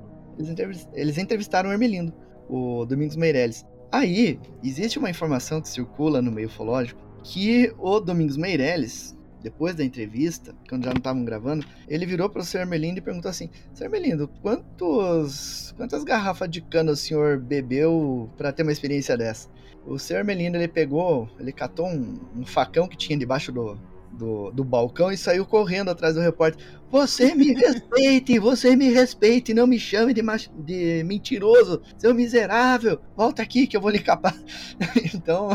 Eles, 0.93 1.17
entrevistaram 1.17 1.69
o 1.69 1.73
Hermelindo, 1.73 2.13
o 2.47 2.85
Domingos 2.85 3.17
Meirelles. 3.17 3.65
Aí, 3.91 4.39
existe 4.63 4.97
uma 4.97 5.09
informação 5.09 5.61
que 5.61 5.67
circula 5.67 6.21
no 6.21 6.31
meio 6.31 6.47
ufológico 6.47 7.01
que 7.23 7.73
o 7.77 7.99
Domingos 7.99 8.37
Meirelles 8.37 9.17
depois 9.41 9.75
da 9.75 9.83
entrevista, 9.83 10.53
quando 10.67 10.83
já 10.83 10.91
não 10.91 10.97
estavam 10.97 11.23
gravando, 11.23 11.65
ele 11.87 12.05
virou 12.05 12.29
para 12.29 12.41
o 12.41 12.45
Sr. 12.45 12.59
Ermelindo 12.59 12.99
e 12.99 13.01
perguntou 13.01 13.29
assim: 13.29 13.49
Sr. 13.73 13.85
Ermelindo, 13.85 14.27
quantos, 14.41 15.73
quantas 15.77 16.03
garrafas 16.03 16.49
de 16.49 16.61
cana 16.61 16.91
o 16.91 16.95
senhor 16.95 17.39
bebeu 17.39 18.29
para 18.37 18.51
ter 18.51 18.63
uma 18.63 18.71
experiência 18.71 19.17
dessa? 19.17 19.49
O 19.85 19.97
Sr. 19.97 20.17
Ermelindo, 20.17 20.57
ele 20.57 20.67
pegou, 20.67 21.29
ele 21.39 21.51
catou 21.51 21.87
um, 21.87 22.19
um 22.35 22.45
facão 22.45 22.87
que 22.87 22.97
tinha 22.97 23.17
debaixo 23.17 23.51
do, 23.51 23.79
do, 24.11 24.51
do, 24.51 24.63
balcão 24.63 25.11
e 25.11 25.17
saiu 25.17 25.45
correndo 25.45 25.89
atrás 25.89 26.15
do 26.15 26.21
repórter. 26.21 26.63
Você 26.89 27.35
me 27.35 27.53
respeite, 27.53 28.39
você 28.39 28.75
me 28.75 28.89
respeite, 28.89 29.53
não 29.53 29.67
me 29.67 29.79
chame 29.79 30.13
de, 30.13 30.21
de 30.65 31.03
mentiroso, 31.03 31.81
seu 31.97 32.13
miserável. 32.13 32.99
Volta 33.15 33.41
aqui 33.41 33.67
que 33.67 33.77
eu 33.77 33.81
vou 33.81 33.91
lhe 33.91 33.99
capar. 33.99 34.35
então, 35.13 35.49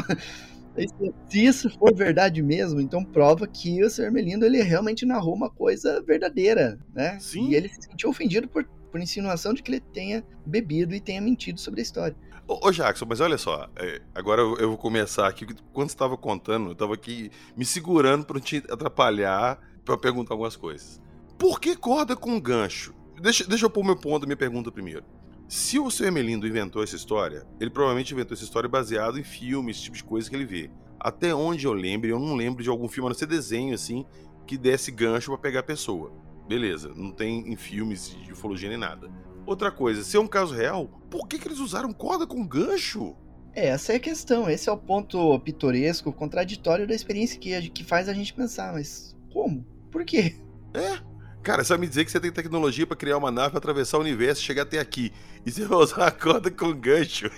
se 1.28 1.44
isso 1.44 1.70
for 1.70 1.94
verdade 1.94 2.42
mesmo, 2.42 2.80
então 2.80 3.04
prova 3.04 3.46
que 3.46 3.82
o 3.82 3.90
Sr. 3.90 4.10
Melindo 4.10 4.44
ele 4.44 4.62
realmente 4.62 5.06
narrou 5.06 5.34
uma 5.34 5.50
coisa 5.50 6.02
verdadeira, 6.02 6.78
né? 6.94 7.18
Sim. 7.20 7.50
E 7.50 7.54
ele 7.54 7.68
se 7.68 7.82
sentiu 7.82 8.10
ofendido 8.10 8.48
por, 8.48 8.64
por 8.90 9.00
insinuação 9.00 9.54
de 9.54 9.62
que 9.62 9.70
ele 9.70 9.80
tenha 9.80 10.24
bebido 10.44 10.94
e 10.94 11.00
tenha 11.00 11.20
mentido 11.20 11.60
sobre 11.60 11.80
a 11.80 11.82
história. 11.82 12.16
Ô, 12.46 12.68
ô 12.68 12.70
Jackson, 12.70 13.06
mas 13.08 13.20
olha 13.20 13.38
só, 13.38 13.68
é, 13.76 14.02
agora 14.14 14.42
eu, 14.42 14.56
eu, 14.58 14.68
vou 14.68 14.78
começar 14.78 15.26
aqui. 15.26 15.46
Quando 15.72 15.88
você 15.88 15.94
estava 15.94 16.16
contando, 16.16 16.66
eu 16.66 16.72
estava 16.72 16.94
aqui 16.94 17.30
me 17.56 17.64
segurando 17.64 18.26
para 18.26 18.34
não 18.34 18.40
te 18.40 18.62
atrapalhar 18.68 19.58
para 19.84 19.96
perguntar 19.96 20.34
algumas 20.34 20.54
coisas. 20.54 21.00
Por 21.38 21.58
que 21.58 21.74
corda 21.74 22.14
com 22.14 22.38
gancho? 22.38 22.94
Deixa, 23.20 23.44
deixa 23.46 23.64
eu 23.64 23.70
pôr 23.70 23.84
meu 23.84 23.96
ponto, 23.96 24.26
minha 24.26 24.36
pergunta 24.36 24.70
primeiro. 24.70 25.04
Se 25.48 25.78
o 25.78 25.90
seu 25.90 26.06
Emelindo 26.06 26.46
inventou 26.46 26.82
essa 26.82 26.96
história, 26.96 27.46
ele 27.60 27.70
provavelmente 27.70 28.12
inventou 28.12 28.34
essa 28.34 28.44
história 28.44 28.68
baseado 28.68 29.18
em 29.18 29.24
filmes, 29.24 29.76
esse 29.76 29.84
tipo 29.84 29.96
de 29.96 30.04
coisa 30.04 30.28
que 30.28 30.36
ele 30.36 30.44
vê. 30.44 30.70
Até 31.00 31.34
onde 31.34 31.66
eu 31.66 31.72
lembro, 31.72 32.08
eu 32.08 32.18
não 32.18 32.34
lembro 32.34 32.62
de 32.62 32.68
algum 32.68 32.88
filme, 32.88 33.08
a 33.08 33.10
não 33.10 33.16
ser 33.16 33.26
desenho 33.26 33.74
assim, 33.74 34.06
que 34.46 34.58
desse 34.58 34.90
gancho 34.90 35.30
para 35.30 35.38
pegar 35.38 35.60
a 35.60 35.64
pessoa. 35.64 36.12
Beleza, 36.48 36.92
não 36.94 37.10
tem 37.10 37.52
em 37.52 37.56
filmes 37.56 38.16
de 38.22 38.32
ufologia 38.32 38.68
nem 38.68 38.78
nada. 38.78 39.10
Outra 39.46 39.70
coisa, 39.70 40.02
se 40.02 40.16
é 40.16 40.20
um 40.20 40.26
caso 40.26 40.54
real, 40.54 40.86
por 41.10 41.28
que, 41.28 41.38
que 41.38 41.48
eles 41.48 41.58
usaram 41.58 41.92
corda 41.92 42.26
com 42.26 42.46
gancho? 42.46 43.14
É, 43.54 43.68
essa 43.68 43.92
é 43.92 43.96
a 43.96 44.00
questão, 44.00 44.48
esse 44.50 44.68
é 44.68 44.72
o 44.72 44.76
ponto 44.76 45.38
pitoresco, 45.40 46.12
contraditório 46.12 46.86
da 46.86 46.94
experiência 46.94 47.38
que, 47.38 47.70
que 47.70 47.84
faz 47.84 48.08
a 48.08 48.14
gente 48.14 48.34
pensar, 48.34 48.72
mas 48.72 49.14
como? 49.32 49.64
Por 49.90 50.04
quê? 50.04 50.36
É, 50.74 50.98
Cara, 51.44 51.62
vai 51.62 51.76
me 51.76 51.86
dizer 51.86 52.06
que 52.06 52.10
você 52.10 52.18
tem 52.18 52.32
tecnologia 52.32 52.86
para 52.86 52.96
criar 52.96 53.18
uma 53.18 53.30
nave 53.30 53.50
pra 53.50 53.58
atravessar 53.58 53.98
o 53.98 54.00
universo 54.00 54.40
e 54.40 54.44
chegar 54.46 54.62
até 54.62 54.78
aqui. 54.78 55.12
E 55.44 55.52
você 55.52 55.66
vai 55.66 55.76
usar 55.76 56.06
a 56.06 56.10
corda 56.10 56.50
com 56.50 56.72
gancho. 56.72 57.30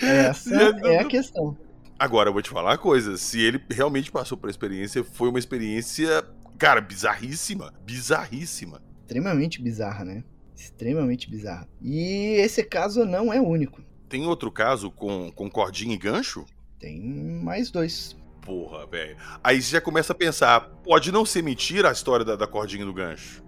Essa 0.00 0.54
é 0.82 1.00
a 1.00 1.04
questão. 1.04 1.54
Agora, 1.98 2.30
eu 2.30 2.32
vou 2.32 2.40
te 2.40 2.48
falar 2.48 2.70
uma 2.70 2.78
coisa. 2.78 3.18
Se 3.18 3.38
ele 3.38 3.62
realmente 3.70 4.10
passou 4.10 4.38
por 4.38 4.48
experiência, 4.48 5.04
foi 5.04 5.28
uma 5.28 5.38
experiência, 5.38 6.24
cara, 6.58 6.80
bizarríssima. 6.80 7.74
Bizarríssima. 7.84 8.82
Extremamente 9.02 9.60
bizarra, 9.60 10.06
né? 10.06 10.24
Extremamente 10.62 11.28
bizarra. 11.28 11.68
E 11.80 12.36
esse 12.38 12.62
caso 12.62 13.04
não 13.04 13.32
é 13.32 13.40
único. 13.40 13.82
Tem 14.08 14.24
outro 14.26 14.50
caso 14.50 14.92
com, 14.92 15.32
com 15.32 15.50
cordinha 15.50 15.94
e 15.94 15.98
gancho? 15.98 16.44
Tem 16.78 17.00
mais 17.42 17.68
dois. 17.70 18.16
Porra, 18.42 18.86
velho. 18.86 19.16
Aí 19.42 19.60
você 19.60 19.72
já 19.72 19.80
começa 19.80 20.12
a 20.12 20.16
pensar, 20.16 20.60
pode 20.84 21.10
não 21.10 21.26
ser 21.26 21.42
mentira 21.42 21.88
a 21.88 21.92
história 21.92 22.24
da, 22.24 22.36
da 22.36 22.46
cordinha 22.46 22.82
e 22.82 22.86
do 22.86 22.94
gancho. 22.94 23.42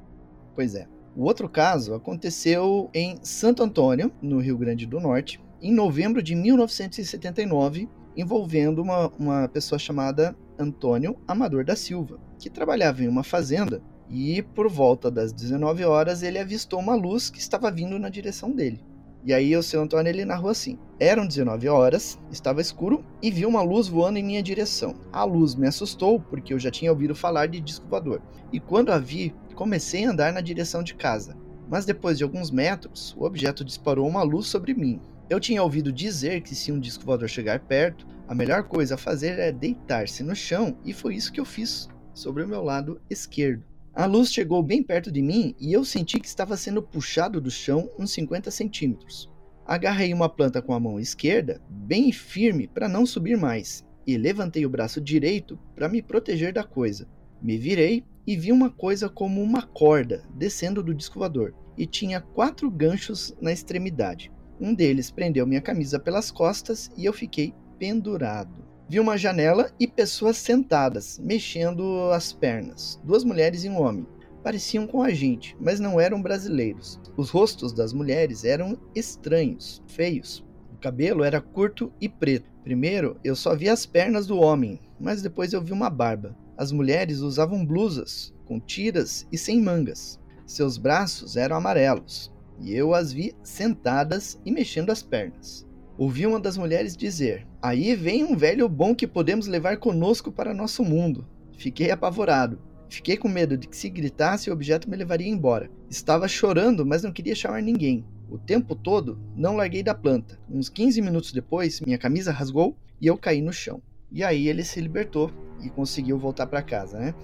Pois 0.57 0.75
é. 0.75 0.89
O 1.15 1.23
outro 1.23 1.49
caso 1.49 1.95
aconteceu 1.95 2.91
em 2.93 3.17
Santo 3.23 3.63
Antônio, 3.63 4.11
no 4.21 4.41
Rio 4.41 4.59
Grande 4.59 4.85
do 4.85 4.99
Norte, 4.99 5.41
em 5.63 5.73
novembro 5.73 6.21
de 6.21 6.35
1979, 6.35 7.89
envolvendo 8.17 8.83
uma, 8.83 9.07
uma 9.17 9.49
pessoa 9.49 9.79
chamada 9.79 10.37
Antônio 10.59 11.17
Amador 11.29 11.65
da 11.65 11.77
Silva, 11.77 12.19
que 12.41 12.51
trabalhava 12.51 13.05
em 13.05 13.09
uma 13.09 13.23
fazenda 13.23 13.81
e 14.09 14.43
por 14.43 14.69
volta 14.69 15.11
das 15.11 15.33
19 15.33 15.85
horas 15.85 16.23
ele 16.23 16.39
avistou 16.39 16.79
uma 16.79 16.95
luz 16.95 17.31
que 17.31 17.39
estava 17.39 17.71
vindo 17.71 17.99
na 17.99 18.09
direção 18.09 18.51
dele. 18.51 18.81
E 19.25 19.33
aí 19.33 19.57
o 19.57 19.63
seu 19.63 19.81
Antônio 19.81 20.11
ele 20.11 20.25
narrou 20.25 20.51
assim: 20.51 20.79
Eram 21.01 21.27
19 21.27 21.67
horas, 21.69 22.19
estava 22.31 22.61
escuro 22.61 23.03
e 23.23 23.31
vi 23.31 23.47
uma 23.47 23.63
luz 23.63 23.89
voando 23.89 24.19
em 24.19 24.23
minha 24.23 24.43
direção. 24.43 24.95
A 25.11 25.25
luz 25.25 25.55
me 25.55 25.67
assustou 25.67 26.21
porque 26.21 26.53
eu 26.53 26.59
já 26.59 26.71
tinha 26.71 26.93
ouvido 26.93 27.15
falar 27.15 27.47
de 27.47 27.61
disco 27.61 27.89
voador. 27.89 28.21
E 28.53 28.61
quando 28.61 28.93
a 28.93 28.99
vi, 28.99 29.35
comecei 29.55 30.05
a 30.05 30.11
andar 30.11 30.33
na 30.33 30.43
direção 30.43 30.83
de 30.83 30.95
casa. 30.95 31.37
Mas 31.71 31.87
depois 31.87 32.19
de 32.19 32.25
alguns 32.25 32.51
metros, 32.51 33.17
o 33.19 33.25
objeto 33.25 33.65
disparou 33.65 34.07
uma 34.07 34.23
luz 34.23 34.47
sobre 34.47 34.75
mim. 34.75 35.01
Eu 35.31 35.41
tinha 35.41 35.63
ouvido 35.63 35.91
dizer 35.91 36.43
que 36.43 36.55
se 36.55 36.71
um 36.71 36.79
disco 36.79 37.05
voador 37.05 37.29
chegar 37.29 37.61
perto, 37.61 38.07
a 38.29 38.35
melhor 38.35 38.65
coisa 38.65 38.95
a 38.95 38.99
fazer 38.99 39.39
é 39.39 39.51
deitar-se 39.51 40.23
no 40.23 40.37
chão, 40.37 40.77
e 40.85 40.93
foi 40.93 41.15
isso 41.15 41.33
que 41.33 41.41
eu 41.41 41.47
fiz, 41.47 41.89
sobre 42.13 42.43
o 42.43 42.49
meu 42.49 42.63
lado 42.63 43.01
esquerdo. 43.09 43.65
A 43.97 44.07
luz 44.07 44.33
chegou 44.33 44.61
bem 44.61 44.83
perto 44.83 45.09
de 45.13 45.23
mim 45.23 45.55
e 45.57 45.73
eu 45.73 45.85
senti 45.85 46.19
que 46.19 46.27
estava 46.27 46.57
sendo 46.57 46.83
puxado 46.83 47.41
do 47.41 47.49
chão 47.49 47.89
uns 47.97 48.11
50 48.11 48.51
centímetros. 48.51 49.31
Agarrei 49.65 50.13
uma 50.13 50.29
planta 50.29 50.61
com 50.61 50.75
a 50.75 50.81
mão 50.81 50.99
esquerda, 50.99 51.63
bem 51.71 52.11
firme 52.11 52.67
para 52.67 52.89
não 52.89 53.07
subir 53.07 53.37
mais, 53.37 53.85
e 54.05 54.19
levantei 54.19 54.67
o 54.67 54.69
braço 54.69 55.01
direito 55.01 55.57
para 55.77 55.89
me 55.89 56.03
proteger 56.03 56.53
da 56.53 56.65
coisa. 56.65 57.07
Me 57.41 57.57
virei 57.57 58.03
e 58.27 58.37
vi 58.37 58.51
uma 58.51 58.69
coisa 58.69 59.09
como 59.09 59.41
uma 59.41 59.63
corda 59.63 60.25
descendo 60.35 60.83
do 60.83 60.93
disco 60.93 61.21
voador, 61.21 61.55
e 61.79 61.87
tinha 61.87 62.21
quatro 62.21 62.69
ganchos 62.69 63.33
na 63.41 63.53
extremidade. 63.53 64.33
Um 64.61 64.75
deles 64.75 65.09
prendeu 65.09 65.47
minha 65.47 65.61
camisa 65.61 66.01
pelas 66.01 66.33
costas 66.33 66.91
e 66.97 67.05
eu 67.05 67.13
fiquei 67.13 67.55
pendurado. 67.79 68.74
Vi 68.95 69.01
uma 69.01 69.19
janela 69.19 69.73
e 69.81 69.89
pessoas 69.89 70.37
sentadas, 70.37 71.19
mexendo 71.19 72.13
as 72.13 72.33
pernas. 72.33 73.01
Duas 73.03 73.25
mulheres 73.25 73.65
e 73.65 73.69
um 73.69 73.83
homem. 73.83 74.07
Pareciam 74.41 74.87
com 74.87 75.03
a 75.03 75.11
gente, 75.11 75.57
mas 75.59 75.81
não 75.81 76.01
eram 76.01 76.23
brasileiros. 76.23 77.01
Os 77.17 77.29
rostos 77.29 77.73
das 77.73 77.93
mulheres 77.93 78.45
eram 78.45 78.79
estranhos, 78.95 79.83
feios. 79.89 80.45
O 80.73 80.77
cabelo 80.77 81.25
era 81.25 81.41
curto 81.41 81.93
e 82.01 82.09
preto. 82.09 82.49
Primeiro 82.63 83.19
eu 83.25 83.35
só 83.35 83.57
vi 83.57 83.69
as 83.69 83.85
pernas 83.85 84.29
do 84.29 84.39
homem, 84.39 84.79
mas 85.01 85.23
depois 85.23 85.53
eu 85.53 85.61
vi 85.61 85.73
uma 85.73 85.91
barba. 85.91 86.37
As 86.57 86.71
mulheres 86.71 87.19
usavam 87.19 87.67
blusas, 87.67 88.33
com 88.45 88.61
tiras 88.61 89.27
e 89.33 89.37
sem 89.37 89.61
mangas. 89.61 90.21
Seus 90.47 90.79
braços 90.79 91.37
eram 91.37 91.57
amarelos, 91.57 92.33
e 92.61 92.73
eu 92.73 92.95
as 92.95 93.13
vi 93.13 93.35
sentadas 93.43 94.39
e 94.45 94.53
mexendo 94.53 94.91
as 94.91 95.03
pernas. 95.03 95.67
Ouvi 95.97 96.27
uma 96.27 96.41
das 96.41 96.57
mulheres 96.57 96.97
dizer: 96.97 97.47
Aí 97.63 97.95
vem 97.95 98.25
um 98.25 98.37
velho 98.37 98.69
bom 98.69 98.95
que 98.95 99.07
podemos 99.07 99.47
levar 99.47 99.77
conosco 99.77 100.33
para 100.33 100.53
nosso 100.53 100.83
mundo. 100.85 101.27
Fiquei 101.57 101.91
apavorado. 101.91 102.59
Fiquei 102.89 103.17
com 103.17 103.29
medo 103.29 103.57
de 103.57 103.67
que 103.69 103.77
se 103.77 103.89
gritasse 103.89 104.51
o 104.51 104.53
objeto 104.53 104.91
me 104.91 104.97
levaria 104.97 105.29
embora. 105.29 105.71
Estava 105.89 106.29
chorando, 106.29 106.85
mas 106.85 107.03
não 107.03 107.13
queria 107.13 107.35
chamar 107.35 107.63
ninguém. 107.63 108.05
O 108.29 108.39
tempo 108.39 108.75
todo 108.75 109.19
não 109.37 109.57
larguei 109.57 109.83
da 109.83 109.95
planta. 109.95 110.39
Uns 110.51 110.69
15 110.69 111.01
minutos 111.01 111.33
depois, 111.33 111.81
minha 111.81 111.99
camisa 111.99 112.33
rasgou 112.33 112.77
e 113.01 113.07
eu 113.07 113.17
caí 113.17 113.41
no 113.41 113.53
chão. 113.53 113.81
E 114.11 114.23
aí 114.23 114.49
ele 114.49 114.65
se 114.65 114.81
libertou 114.81 115.31
e 115.63 115.69
conseguiu 115.69 116.19
voltar 116.19 116.47
para 116.47 116.63
casa, 116.63 116.99
né? 116.99 117.15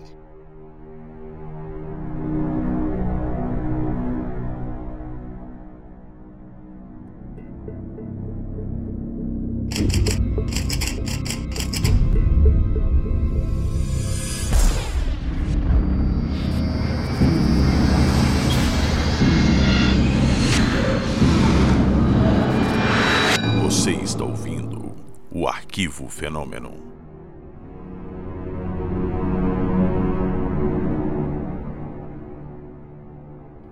Arquivo 25.49 26.07
fenômeno. 26.07 26.71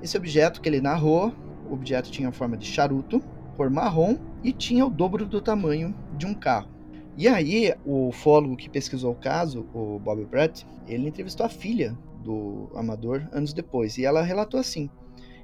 Esse 0.03 0.16
objeto 0.16 0.62
que 0.62 0.68
ele 0.71 0.81
narrou, 0.81 1.31
o 1.68 1.75
objeto 1.75 2.11
tinha 2.11 2.31
a 2.31 2.33
forma 2.33 2.57
de 2.57 2.64
charuto, 2.64 3.21
cor 3.55 3.68
marrom 3.68 4.16
e 4.42 4.51
tinha 4.51 4.87
o 4.87 4.88
dobro 4.88 5.27
do 5.27 5.42
tamanho 5.42 5.94
de 6.16 6.25
um 6.25 6.33
carro. 6.33 6.71
E 7.14 7.29
aí, 7.29 7.75
o 7.85 8.09
ufólogo 8.09 8.57
que 8.57 8.71
pesquisou 8.71 9.12
o 9.12 9.21
caso, 9.21 9.66
o 9.75 9.99
Bob 9.99 10.25
Brett, 10.25 10.66
ele 10.87 11.07
entrevistou 11.07 11.44
a 11.44 11.51
filha 11.51 11.94
do 12.25 12.71
amador 12.75 13.29
anos 13.31 13.53
depois 13.53 13.99
e 13.99 14.07
ela 14.07 14.23
relatou 14.23 14.59
assim: 14.59 14.88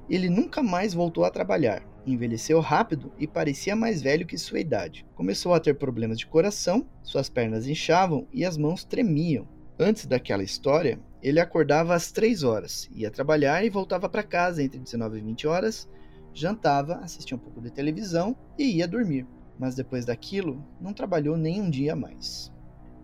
ele 0.08 0.30
nunca 0.30 0.62
mais 0.62 0.94
voltou 0.94 1.22
a 1.22 1.30
trabalhar. 1.30 1.82
Envelheceu 2.06 2.60
rápido 2.60 3.12
e 3.18 3.26
parecia 3.26 3.74
mais 3.74 4.02
velho 4.02 4.26
que 4.26 4.36
sua 4.36 4.60
idade. 4.60 5.06
Começou 5.14 5.54
a 5.54 5.60
ter 5.60 5.74
problemas 5.74 6.18
de 6.18 6.26
coração, 6.26 6.86
suas 7.02 7.30
pernas 7.30 7.66
inchavam 7.66 8.26
e 8.32 8.44
as 8.44 8.58
mãos 8.58 8.84
tremiam. 8.84 9.48
Antes 9.78 10.06
daquela 10.06 10.42
história, 10.42 11.00
ele 11.22 11.40
acordava 11.40 11.94
às 11.94 12.12
3 12.12 12.42
horas, 12.42 12.88
ia 12.92 13.10
trabalhar 13.10 13.64
e 13.64 13.70
voltava 13.70 14.08
para 14.08 14.22
casa 14.22 14.62
entre 14.62 14.78
19 14.78 15.18
e 15.18 15.22
20 15.22 15.46
horas, 15.46 15.88
jantava, 16.34 16.96
assistia 16.96 17.36
um 17.36 17.40
pouco 17.40 17.60
de 17.60 17.70
televisão 17.70 18.36
e 18.58 18.76
ia 18.76 18.86
dormir. 18.86 19.26
Mas 19.58 19.74
depois 19.74 20.04
daquilo, 20.04 20.62
não 20.80 20.92
trabalhou 20.92 21.36
nem 21.36 21.62
um 21.62 21.70
dia 21.70 21.96
mais. 21.96 22.52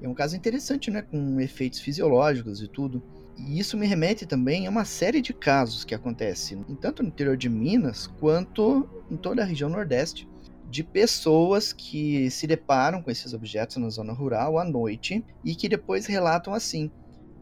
É 0.03 0.09
um 0.09 0.15
caso 0.15 0.37
interessante, 0.37 0.91
né, 0.91 1.03
com 1.03 1.41
efeitos 1.41 1.81
fisiológicos 1.81 2.61
e 2.63 2.69
tudo. 2.69 3.03
E 3.47 3.59
isso 3.59 3.77
me 3.77 3.87
remete 3.87 4.27
também 4.27 4.67
a 4.67 4.71
uma 4.71 4.85
série 4.85 5.21
de 5.21 5.33
casos 5.33 5.85
que 5.85 5.95
acontecem, 5.95 6.63
tanto 6.81 7.03
no 7.03 7.09
interior 7.09 7.37
de 7.37 7.49
Minas 7.49 8.07
quanto 8.07 8.89
em 9.11 9.17
toda 9.17 9.43
a 9.43 9.47
região 9.47 9.71
Nordeste, 9.71 10.29
de 10.69 10.85
pessoas 10.85 11.73
que 11.73 12.31
se 12.31 12.47
deparam 12.47 13.03
com 13.03 13.11
esses 13.11 13.33
objetos 13.33 13.79
na 13.79 13.89
zona 13.89 14.13
rural 14.13 14.59
à 14.59 14.65
noite 14.65 15.25
e 15.45 15.55
que 15.55 15.69
depois 15.69 16.07
relatam 16.07 16.55
assim: 16.55 16.91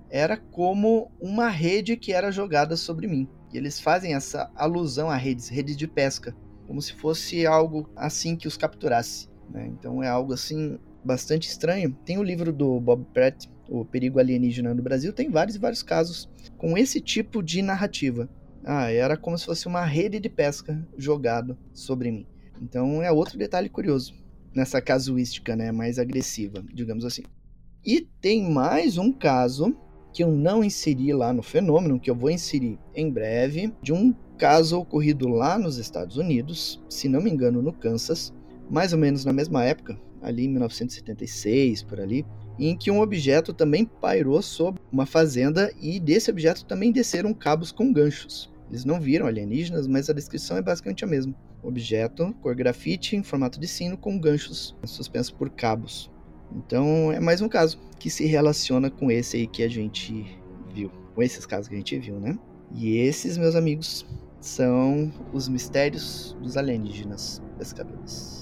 era 0.08 0.37
como 0.37 1.11
uma 1.20 1.48
rede 1.48 1.96
que 1.96 2.12
era 2.12 2.30
jogada 2.30 2.76
sobre 2.76 3.06
mim. 3.06 3.28
E 3.52 3.58
eles 3.58 3.80
fazem 3.80 4.14
essa 4.14 4.50
alusão 4.54 5.11
a 5.11 5.16
redes, 5.16 5.48
redes 5.48 5.76
de 5.76 5.87
pesca, 5.87 6.34
como 6.66 6.80
se 6.80 6.94
fosse 6.94 7.46
algo 7.46 7.90
assim 7.96 8.37
que 8.37 8.48
os 8.48 8.56
capturasse. 8.56 9.28
Né? 9.50 9.66
Então 9.66 10.02
é 10.02 10.08
algo 10.08 10.32
assim 10.32 10.78
bastante 11.04 11.48
estranho. 11.48 11.96
Tem 12.04 12.18
o 12.18 12.22
livro 12.22 12.52
do 12.52 12.80
Bob 12.80 13.04
Pratt, 13.12 13.46
O 13.68 13.85
Perigo 13.85 14.18
Alienígena 14.18 14.74
no 14.74 14.83
Brasil, 14.83 15.12
tem 15.12 15.31
vários 15.31 15.57
e 15.57 15.59
vários 15.59 15.83
casos 15.83 16.28
com 16.57 16.76
esse 16.76 17.00
tipo 17.00 17.42
de 17.42 17.61
narrativa. 17.61 18.28
Ah, 18.64 18.90
era 18.90 19.16
como 19.16 19.37
se 19.37 19.44
fosse 19.44 19.66
uma 19.66 19.85
rede 19.85 20.18
de 20.18 20.28
pesca 20.28 20.87
jogado 20.96 21.57
sobre 21.72 22.11
mim. 22.11 22.26
Então 22.61 23.02
é 23.02 23.12
outro 23.12 23.38
detalhe 23.38 23.68
curioso 23.68 24.14
nessa 24.54 24.81
casuística, 24.81 25.54
né, 25.54 25.70
mais 25.70 25.98
agressiva, 25.98 26.64
digamos 26.72 27.04
assim. 27.04 27.22
E 27.85 28.00
tem 28.20 28.50
mais 28.50 28.98
um 28.98 29.12
caso 29.12 29.76
que 30.12 30.24
eu 30.24 30.33
não 30.33 30.64
inseri 30.64 31.12
lá 31.12 31.33
no 31.33 31.42
fenômeno, 31.42 32.00
que 32.00 32.11
eu 32.11 32.14
vou 32.14 32.31
inserir 32.31 32.78
em 32.94 33.11
breve, 33.11 33.72
de 33.83 33.92
um 33.92 34.12
caso 34.37 34.78
ocorrido 34.81 35.28
lá 35.28 35.59
nos 35.59 35.78
Estados 35.78 36.16
Unidos, 36.16 36.83
se 36.88 37.09
não 37.09 37.20
me 37.20 37.31
engano, 37.31 37.62
no 37.62 37.72
Kansas, 37.72 38.33
mais 38.70 38.92
ou 38.92 38.98
menos 38.98 39.24
na 39.24 39.33
mesma 39.33 39.64
época, 39.64 39.98
ali 40.20 40.44
em 40.44 40.48
1976, 40.48 41.83
por 41.85 42.00
ali, 42.00 42.26
em 42.59 42.77
que 42.77 42.90
um 42.90 43.01
objeto 43.01 43.53
também 43.53 43.85
pairou 43.85 44.42
sobre 44.42 44.81
uma 44.90 45.07
fazenda 45.07 45.73
e 45.81 46.01
desse 46.01 46.31
objeto 46.31 46.64
também 46.64 46.90
desceram 46.90 47.33
cabos 47.33 47.71
com 47.71 47.92
ganchos. 47.92 48.51
Eles 48.71 48.85
não 48.85 49.01
viram 49.01 49.27
alienígenas, 49.27 49.87
mas 49.87 50.11
a 50.11 50.12
descrição 50.12 50.57
é 50.57 50.62
basicamente 50.62 51.05
a 51.05 51.09
mesma. 51.09 51.35
Objeto, 51.62 52.35
cor 52.40 52.55
grafite, 52.55 53.16
em 53.16 53.23
formato 53.23 53.59
de 53.59 53.66
sino, 53.66 53.97
com 53.97 54.18
ganchos 54.18 54.77
suspensos 54.85 55.33
por 55.33 55.51
cabos. 55.51 56.11
Então 56.55 57.12
é 57.12 57.21
mais 57.21 57.40
um 57.40 57.49
caso 57.49 57.79
que 57.99 58.11
se 58.11 58.27
relaciona 58.27 58.90
com 58.90 59.11
esse 59.11 59.37
aí 59.37 59.47
que 59.47 59.62
a 59.62 59.68
gente 59.68 60.25
viu. 60.75 60.90
Com 61.14 61.23
esses 61.23 61.47
casos 61.47 61.68
que 61.68 61.75
a 61.75 61.79
gente 61.79 61.99
viu, 61.99 62.21
né? 62.21 62.38
E 62.75 62.99
esses, 62.99 63.37
meus 63.38 63.55
amigos, 63.55 64.07
são 64.40 65.12
os 65.33 65.49
mistérios 65.49 66.37
dos 66.42 66.57
alienígenas 66.57 67.42
pescadores. 67.57 68.38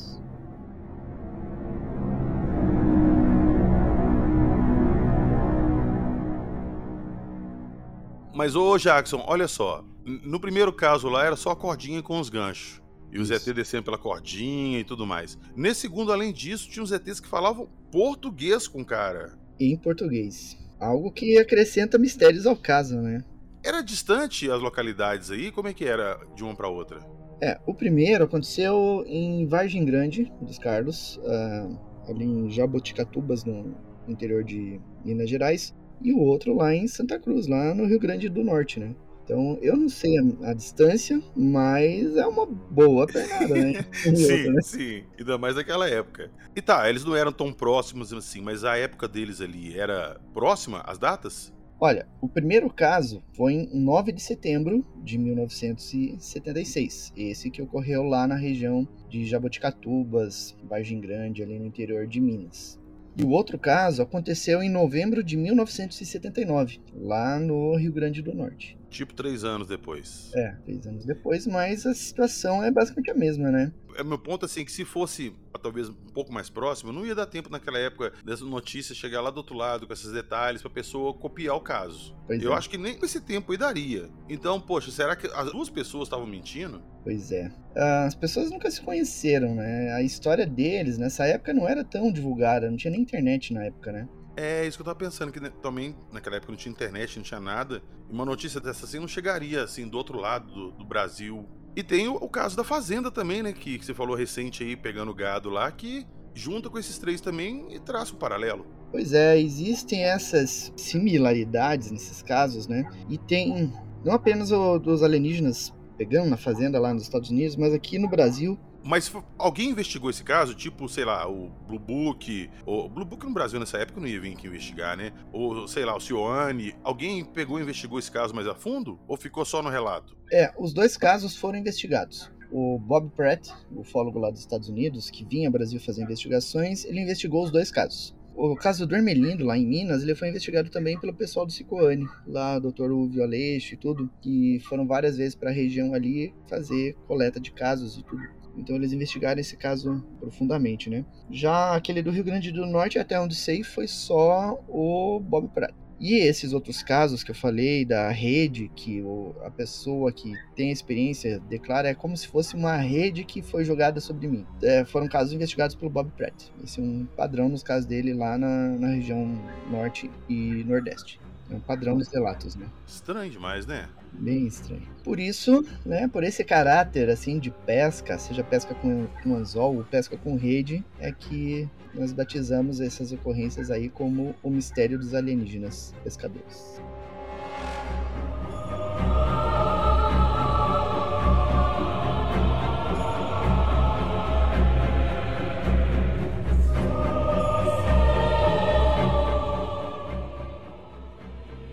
Mas, 8.36 8.54
ô 8.54 8.76
Jackson, 8.76 9.24
olha 9.26 9.48
só. 9.48 9.82
No 10.04 10.38
primeiro 10.38 10.70
caso 10.70 11.08
lá 11.08 11.24
era 11.24 11.36
só 11.36 11.52
a 11.52 11.56
cordinha 11.56 12.02
com 12.02 12.20
os 12.20 12.28
ganchos. 12.28 12.82
E 13.10 13.18
os 13.18 13.30
ET 13.30 13.42
descendo 13.54 13.84
pela 13.84 13.96
cordinha 13.96 14.78
e 14.78 14.84
tudo 14.84 15.06
mais. 15.06 15.38
Nesse 15.56 15.80
segundo, 15.80 16.12
além 16.12 16.34
disso, 16.34 16.68
tinha 16.68 16.82
os 16.82 16.92
ETs 16.92 17.18
que 17.18 17.28
falavam 17.28 17.66
português 17.90 18.68
com 18.68 18.82
o 18.82 18.84
cara. 18.84 19.38
Em 19.58 19.74
português. 19.74 20.54
Algo 20.78 21.10
que 21.10 21.38
acrescenta 21.38 21.96
mistérios 21.96 22.46
ao 22.46 22.54
caso, 22.54 22.96
né? 22.96 23.24
Era 23.64 23.80
distante 23.80 24.50
as 24.50 24.60
localidades 24.60 25.30
aí? 25.30 25.50
Como 25.50 25.68
é 25.68 25.72
que 25.72 25.86
era 25.86 26.20
de 26.34 26.44
uma 26.44 26.54
para 26.54 26.68
outra? 26.68 27.00
É, 27.40 27.58
o 27.64 27.72
primeiro 27.72 28.24
aconteceu 28.24 29.02
em 29.06 29.46
Vargem 29.46 29.82
Grande 29.82 30.30
dos 30.42 30.58
Carlos, 30.58 31.16
uh, 31.22 31.78
ali 32.06 32.24
em 32.24 32.50
Jaboticatubas, 32.50 33.44
no 33.44 33.74
interior 34.06 34.44
de 34.44 34.78
Minas 35.02 35.30
Gerais, 35.30 35.74
e 36.02 36.12
o 36.12 36.18
outro 36.18 36.54
lá 36.54 36.74
em 36.74 36.86
Santa 36.86 37.18
Cruz, 37.18 37.46
lá 37.46 37.74
no 37.74 37.86
Rio 37.86 37.98
Grande 37.98 38.28
do 38.28 38.44
Norte, 38.44 38.80
né? 38.80 38.94
Então, 39.26 39.58
eu 39.60 39.76
não 39.76 39.88
sei 39.88 40.16
a, 40.18 40.50
a, 40.50 40.54
distância, 40.54 41.20
mas 41.34 42.16
é 42.16 42.24
uma 42.26 42.46
boa 42.46 43.08
pegada, 43.08 43.54
né? 43.54 43.84
sim, 43.92 44.50
né? 44.50 44.62
sim. 44.62 45.02
Ainda 45.18 45.36
mais 45.36 45.56
naquela 45.56 45.88
época. 45.88 46.30
E 46.54 46.62
tá, 46.62 46.88
eles 46.88 47.04
não 47.04 47.16
eram 47.16 47.32
tão 47.32 47.52
próximos 47.52 48.12
assim, 48.12 48.40
mas 48.40 48.62
a 48.62 48.76
época 48.76 49.08
deles 49.08 49.40
ali 49.40 49.76
era 49.76 50.20
próxima, 50.32 50.80
as 50.86 50.96
datas? 50.96 51.52
Olha, 51.80 52.08
o 52.22 52.28
primeiro 52.28 52.70
caso 52.70 53.20
foi 53.34 53.52
em 53.52 53.68
9 53.84 54.12
de 54.12 54.22
setembro 54.22 54.86
de 55.02 55.18
1976. 55.18 57.12
Esse 57.16 57.50
que 57.50 57.60
ocorreu 57.60 58.04
lá 58.04 58.28
na 58.28 58.36
região 58.36 58.88
de 59.10 59.26
Jaboticatubas, 59.26 60.56
Vargem 60.62 61.00
Grande, 61.00 61.42
ali 61.42 61.58
no 61.58 61.66
interior 61.66 62.06
de 62.06 62.20
Minas. 62.20 62.80
E 63.18 63.24
o 63.24 63.30
outro 63.30 63.58
caso 63.58 64.02
aconteceu 64.02 64.62
em 64.62 64.68
novembro 64.68 65.24
de 65.24 65.38
1979, 65.38 66.80
lá 66.94 67.40
no 67.40 67.74
Rio 67.76 67.90
Grande 67.90 68.20
do 68.20 68.34
Norte. 68.34 68.76
Tipo 68.90 69.14
três 69.14 69.44
anos 69.44 69.68
depois. 69.68 70.30
É, 70.34 70.52
três 70.64 70.86
anos 70.86 71.04
depois, 71.04 71.46
mas 71.46 71.84
a 71.86 71.94
situação 71.94 72.62
é 72.62 72.70
basicamente 72.70 73.10
a 73.10 73.14
mesma, 73.14 73.50
né? 73.50 73.72
É 73.98 74.04
meu 74.04 74.18
ponto 74.18 74.44
assim 74.44 74.64
que 74.64 74.70
se 74.70 74.84
fosse 74.84 75.32
talvez 75.62 75.88
um 75.88 75.94
pouco 75.94 76.32
mais 76.32 76.50
próximo, 76.50 76.92
não 76.92 77.04
ia 77.04 77.14
dar 77.14 77.26
tempo 77.26 77.50
naquela 77.50 77.78
época 77.78 78.12
dessa 78.24 78.44
notícia 78.44 78.94
chegar 78.94 79.20
lá 79.20 79.30
do 79.30 79.38
outro 79.38 79.56
lado 79.56 79.86
com 79.86 79.92
esses 79.92 80.12
detalhes 80.12 80.60
para 80.62 80.70
a 80.70 80.74
pessoa 80.74 81.14
copiar 81.14 81.56
o 81.56 81.60
caso. 81.60 82.14
Pois 82.26 82.42
Eu 82.42 82.52
é. 82.52 82.56
acho 82.56 82.68
que 82.70 82.76
nem 82.78 82.96
com 82.96 83.04
esse 83.04 83.20
tempo 83.20 83.52
aí 83.52 83.58
daria. 83.58 84.08
Então, 84.28 84.60
poxa, 84.60 84.90
será 84.90 85.16
que 85.16 85.26
as 85.26 85.50
duas 85.50 85.70
pessoas 85.70 86.04
estavam 86.04 86.26
mentindo? 86.26 86.82
Pois 87.02 87.32
é. 87.32 87.50
As 87.74 88.14
pessoas 88.14 88.50
nunca 88.50 88.70
se 88.70 88.80
conheceram, 88.80 89.54
né? 89.54 89.92
A 89.92 90.02
história 90.02 90.46
deles 90.46 90.98
nessa 90.98 91.26
época 91.26 91.52
não 91.54 91.68
era 91.68 91.82
tão 91.84 92.12
divulgada, 92.12 92.70
não 92.70 92.76
tinha 92.76 92.90
nem 92.90 93.00
internet 93.00 93.52
na 93.52 93.64
época, 93.64 93.92
né? 93.92 94.08
É 94.36 94.66
isso 94.66 94.76
que 94.76 94.82
eu 94.82 94.84
tava 94.84 94.98
pensando, 94.98 95.32
que 95.32 95.40
também 95.62 95.96
naquela 96.12 96.36
época 96.36 96.52
não 96.52 96.58
tinha 96.58 96.70
internet, 96.70 97.16
não 97.16 97.24
tinha 97.24 97.40
nada. 97.40 97.82
E 98.08 98.12
uma 98.12 98.24
notícia 98.24 98.60
dessa 98.60 98.84
assim 98.84 98.98
não 98.98 99.08
chegaria 99.08 99.62
assim 99.62 99.88
do 99.88 99.96
outro 99.96 100.18
lado 100.18 100.52
do, 100.52 100.70
do 100.72 100.84
Brasil 100.84 101.48
e 101.76 101.82
tem 101.82 102.08
o, 102.08 102.14
o, 102.14 102.28
caso 102.28 102.56
da 102.56 102.64
Fazenda 102.64 103.10
também, 103.10 103.42
né? 103.42 103.52
Que, 103.52 103.78
que 103.78 103.84
você 103.84 103.92
falou 103.92 104.16
recente 104.16 104.64
aí, 104.64 104.74
pegando 104.74 105.14
gado 105.14 105.50
lá, 105.50 105.70
que 105.70 106.06
junta 106.34 106.70
com 106.70 106.78
esses 106.78 106.96
três 106.96 107.20
também 107.20 107.66
e 107.70 107.78
traça 107.78 108.14
um 108.14 108.16
paralelo. 108.16 108.66
Pois 108.90 109.12
é, 109.12 109.38
existem 109.38 110.04
essas 110.04 110.72
similaridades 110.74 111.90
nesses 111.90 112.22
casos, 112.22 112.66
né? 112.66 112.90
E 113.10 113.18
tem 113.18 113.70
não 114.02 114.14
apenas 114.14 114.50
o 114.52 114.78
dos 114.78 115.02
alienígenas 115.02 115.74
pegando 115.98 116.30
na 116.30 116.36
fazenda 116.38 116.78
lá 116.78 116.94
nos 116.94 117.02
Estados 117.02 117.28
Unidos, 117.28 117.56
mas 117.56 117.74
aqui 117.74 117.98
no 117.98 118.08
Brasil 118.08 118.58
mas 118.86 119.12
alguém 119.36 119.70
investigou 119.70 120.08
esse 120.08 120.22
caso, 120.22 120.54
tipo, 120.54 120.88
sei 120.88 121.04
lá, 121.04 121.28
o 121.28 121.50
Blue 121.66 121.78
Book, 121.78 122.48
o 122.64 122.88
Blue 122.88 123.04
Book 123.04 123.26
no 123.26 123.34
Brasil 123.34 123.58
nessa 123.58 123.78
época 123.78 124.00
não 124.00 124.06
ia 124.06 124.20
vir 124.20 124.34
aqui 124.34 124.46
investigar, 124.46 124.96
né? 124.96 125.12
Ou, 125.32 125.66
sei 125.66 125.84
lá, 125.84 125.96
o 125.96 126.00
Cioane. 126.00 126.74
Alguém 126.82 127.24
pegou 127.24 127.58
e 127.58 127.62
investigou 127.62 127.98
esse 127.98 128.10
caso 128.10 128.34
mais 128.34 128.46
a 128.46 128.54
fundo? 128.54 128.98
Ou 129.08 129.16
ficou 129.16 129.44
só 129.44 129.62
no 129.62 129.68
relato? 129.68 130.16
É, 130.32 130.52
os 130.58 130.72
dois 130.72 130.96
casos 130.96 131.36
foram 131.36 131.58
investigados. 131.58 132.30
O 132.50 132.78
Bob 132.78 133.10
Pratt, 133.10 133.48
o 133.74 133.80
ufólogo 133.80 134.18
lá 134.18 134.30
dos 134.30 134.40
Estados 134.40 134.68
Unidos, 134.68 135.10
que 135.10 135.24
vinha 135.24 135.48
ao 135.48 135.52
Brasil 135.52 135.80
fazer 135.80 136.02
investigações, 136.02 136.84
ele 136.84 137.00
investigou 137.00 137.42
os 137.44 137.50
dois 137.50 137.70
casos. 137.70 138.14
O 138.36 138.54
caso 138.54 138.86
do 138.86 138.94
Ermelindo, 138.94 139.46
lá 139.46 139.56
em 139.56 139.66
Minas, 139.66 140.02
ele 140.02 140.14
foi 140.14 140.28
investigado 140.28 140.68
também 140.68 141.00
pelo 141.00 141.14
pessoal 141.14 141.46
do 141.46 141.52
Cicoane, 141.52 142.06
lá, 142.26 142.58
o 142.58 142.70
Dr. 142.70 142.92
Uvio 142.92 143.22
Aleixo 143.22 143.72
e 143.72 143.76
tudo, 143.78 144.10
que 144.20 144.60
foram 144.68 144.86
várias 144.86 145.16
vezes 145.16 145.34
para 145.34 145.48
a 145.48 145.54
região 145.54 145.94
ali 145.94 146.34
fazer 146.46 146.94
coleta 147.06 147.40
de 147.40 147.50
casos 147.50 147.96
e 147.96 148.04
tudo. 148.04 148.22
Então 148.56 148.76
eles 148.76 148.92
investigaram 148.92 149.40
esse 149.40 149.56
caso 149.56 150.02
profundamente, 150.18 150.88
né? 150.88 151.04
Já 151.30 151.74
aquele 151.74 152.02
do 152.02 152.10
Rio 152.10 152.24
Grande 152.24 152.50
do 152.50 152.66
Norte, 152.66 152.98
até 152.98 153.18
onde 153.20 153.34
sei, 153.34 153.62
foi 153.62 153.86
só 153.86 154.58
o 154.68 155.20
Bob 155.20 155.48
Pratt. 155.48 155.74
E 155.98 156.14
esses 156.16 156.52
outros 156.52 156.82
casos 156.82 157.24
que 157.24 157.30
eu 157.30 157.34
falei 157.34 157.84
da 157.84 158.10
rede, 158.10 158.70
que 158.76 159.00
o, 159.00 159.34
a 159.42 159.50
pessoa 159.50 160.12
que 160.12 160.34
tem 160.54 160.70
experiência 160.70 161.40
declara, 161.48 161.88
é 161.88 161.94
como 161.94 162.14
se 162.16 162.28
fosse 162.28 162.54
uma 162.54 162.76
rede 162.76 163.24
que 163.24 163.40
foi 163.40 163.64
jogada 163.64 163.98
sobre 163.98 164.28
mim. 164.28 164.46
É, 164.62 164.84
foram 164.84 165.08
casos 165.08 165.32
investigados 165.32 165.74
pelo 165.74 165.90
Bob 165.90 166.10
Pratt. 166.14 166.50
Esse 166.62 166.80
é 166.80 166.82
um 166.82 167.06
padrão 167.16 167.48
nos 167.48 167.62
casos 167.62 167.86
dele 167.86 168.12
lá 168.12 168.36
na, 168.36 168.76
na 168.78 168.88
região 168.88 169.40
norte 169.70 170.10
e 170.28 170.62
nordeste. 170.64 171.18
É 171.50 171.54
um 171.54 171.60
padrão 171.60 171.96
dos 171.96 172.08
relatos, 172.08 172.56
né? 172.56 172.66
Estranho 172.86 173.30
demais, 173.30 173.66
né? 173.66 173.88
Bem 174.18 174.46
estranho. 174.46 174.82
Por 175.04 175.20
isso, 175.20 175.64
né, 175.84 176.08
por 176.08 176.24
esse 176.24 176.42
caráter 176.42 177.10
assim 177.10 177.38
de 177.38 177.50
pesca, 177.50 178.18
seja 178.18 178.42
pesca 178.42 178.74
com, 178.74 179.06
com 179.22 179.36
anzol 179.36 179.76
ou 179.76 179.84
pesca 179.84 180.16
com 180.16 180.36
rede, 180.36 180.84
é 180.98 181.12
que 181.12 181.68
nós 181.94 182.12
batizamos 182.12 182.80
essas 182.80 183.12
ocorrências 183.12 183.70
aí 183.70 183.88
como 183.88 184.34
o 184.42 184.50
mistério 184.50 184.98
dos 184.98 185.14
alienígenas 185.14 185.94
pescadores. 186.02 186.80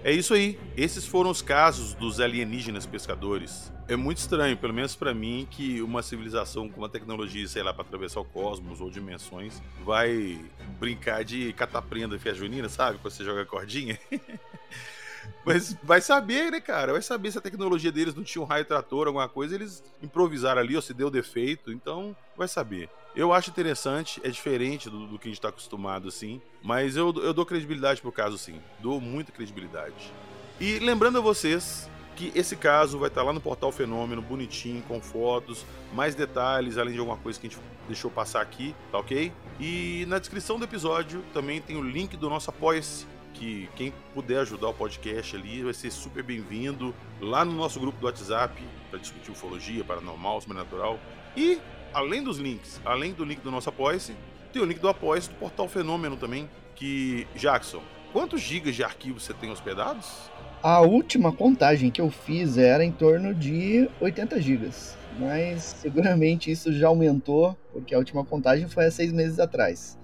É 0.04 0.12
isso 0.12 0.34
aí. 0.34 0.60
Esses 0.76 1.06
foram 1.06 1.30
os 1.30 1.42
casos 1.42 1.94
dos 1.94 2.20
alienígenas 2.20 2.86
pescadores. 2.86 3.72
É 3.88 3.96
muito 3.96 4.18
estranho, 4.18 4.58
pelo 4.58 4.74
menos 4.74 4.96
para 4.96 5.14
mim, 5.14 5.48
que 5.50 5.82
uma 5.82 6.04
civilização 6.04 6.68
com 6.68 6.82
uma 6.82 6.90
tecnologia, 6.90 7.48
sei 7.48 7.64
lá, 7.64 7.74
para 7.74 7.84
atravessar 7.84 8.20
o 8.20 8.26
cosmos 8.26 8.82
ou 8.82 8.90
dimensões, 8.90 9.62
vai 9.84 10.40
brincar 10.78 11.24
de 11.24 11.54
cataprenda 11.54 12.20
fia 12.20 12.34
junina, 12.34 12.68
sabe? 12.68 12.98
Quando 13.00 13.14
você 13.14 13.24
joga 13.24 13.46
cordinha. 13.46 13.98
Mas 15.46 15.78
vai 15.82 16.02
saber, 16.02 16.52
né, 16.52 16.60
cara? 16.60 16.92
Vai 16.92 17.02
saber 17.02 17.32
se 17.32 17.38
a 17.38 17.42
tecnologia 17.42 17.92
deles 17.92 18.14
não 18.14 18.24
tinha 18.24 18.42
um 18.42 18.46
raio 18.46 18.66
trator, 18.66 19.08
alguma 19.08 19.30
coisa, 19.30 19.56
eles 19.56 19.82
improvisaram 20.02 20.60
ali 20.60 20.76
ou 20.76 20.82
se 20.82 20.94
deu 20.94 21.10
defeito, 21.10 21.72
então 21.72 22.14
vai 22.36 22.48
saber. 22.48 22.90
Eu 23.16 23.32
acho 23.32 23.50
interessante, 23.50 24.20
é 24.24 24.30
diferente 24.30 24.90
do, 24.90 25.06
do 25.06 25.20
que 25.20 25.28
a 25.28 25.30
gente 25.30 25.38
está 25.38 25.50
acostumado, 25.50 26.08
assim. 26.08 26.42
Mas 26.64 26.96
eu, 26.96 27.14
eu 27.18 27.34
dou 27.34 27.46
credibilidade 27.46 28.02
pro 28.02 28.12
caso, 28.12 28.38
sim. 28.38 28.60
Dou 28.80 29.00
muita 29.00 29.32
credibilidade. 29.32 30.12
E 30.60 30.80
lembrando 30.80 31.20
a 31.20 31.22
vocês 31.22 31.90
que 32.16 32.32
esse 32.36 32.56
caso 32.56 32.98
vai 32.98 33.10
estar 33.10 33.22
tá 33.22 33.28
lá 33.28 33.34
no 33.34 33.42
portal 33.42 33.72
Fenômeno, 33.72 34.22
bonitinho, 34.22 34.82
com 34.84 35.00
fotos, 35.02 35.66
mais 35.94 36.16
detalhes, 36.16 36.78
além 36.78 36.94
de 36.94 37.00
alguma 37.00 37.18
coisa 37.18 37.40
que 37.40 37.48
a 37.48 37.50
gente 37.50 37.62
deixou 37.88 38.10
passar 38.10 38.42
aqui, 38.42 38.76
tá 38.92 38.98
ok? 39.00 39.32
E 39.60 40.06
na 40.08 40.20
descrição 40.20 40.58
do 40.58 40.66
episódio 40.66 41.24
também 41.34 41.62
tem 41.62 41.76
o 41.76 41.84
link 41.84 42.16
do 42.18 42.30
nosso 42.30 42.50
Apoia-se, 42.50 43.06
que 43.34 43.70
quem 43.76 43.94
puder 44.14 44.40
ajudar 44.40 44.70
o 44.70 44.74
podcast 44.74 45.36
ali 45.36 45.64
vai 45.64 45.74
ser 45.74 45.92
super 45.92 46.24
bem-vindo. 46.24 46.94
Lá 47.20 47.44
no 47.44 47.52
nosso 47.52 47.80
grupo 47.80 48.00
do 48.00 48.06
WhatsApp, 48.06 48.64
para 48.90 49.00
discutir 49.00 49.32
ufologia, 49.32 49.84
paranormal, 49.84 50.40
sobrenatural. 50.40 51.00
E 51.36 51.60
além 51.94 52.24
dos 52.24 52.40
links, 52.40 52.82
além 52.84 53.14
do 53.14 53.24
link 53.24 53.42
do 53.42 53.52
nosso 53.52 53.70
Apoia-se, 53.70 54.16
tem 54.52 54.62
o 54.62 54.66
link 54.66 54.80
do 54.80 54.90
Apoia-se 54.90 55.30
do 55.30 55.36
Portal 55.36 55.68
Fenômeno 55.68 56.18
também, 56.18 56.50
que, 56.76 57.28
Jackson, 57.36 57.82
quantos 58.12 58.42
gigas 58.42 58.76
de 58.76 58.84
arquivos 58.84 59.24
você 59.24 59.34
tem 59.34 59.52
hospedados? 59.52 60.32
A 60.62 60.82
última 60.82 61.32
contagem 61.32 61.92
que 61.92 62.02
eu 62.02 62.10
fiz 62.10 62.58
era 62.58 62.84
em 62.84 62.92
torno 62.92 63.34
de 63.34 63.90
80 64.00 64.42
gigas, 64.42 64.98
mas 65.20 65.62
seguramente 65.64 66.50
isso 66.50 66.72
já 66.72 66.88
aumentou, 66.88 67.58
porque 67.72 67.94
a 67.94 67.98
última 67.98 68.24
contagem 68.24 68.68
foi 68.68 68.86
há 68.86 68.92
seis 68.92 69.12
meses 69.12 69.40
atrás. 69.40 69.98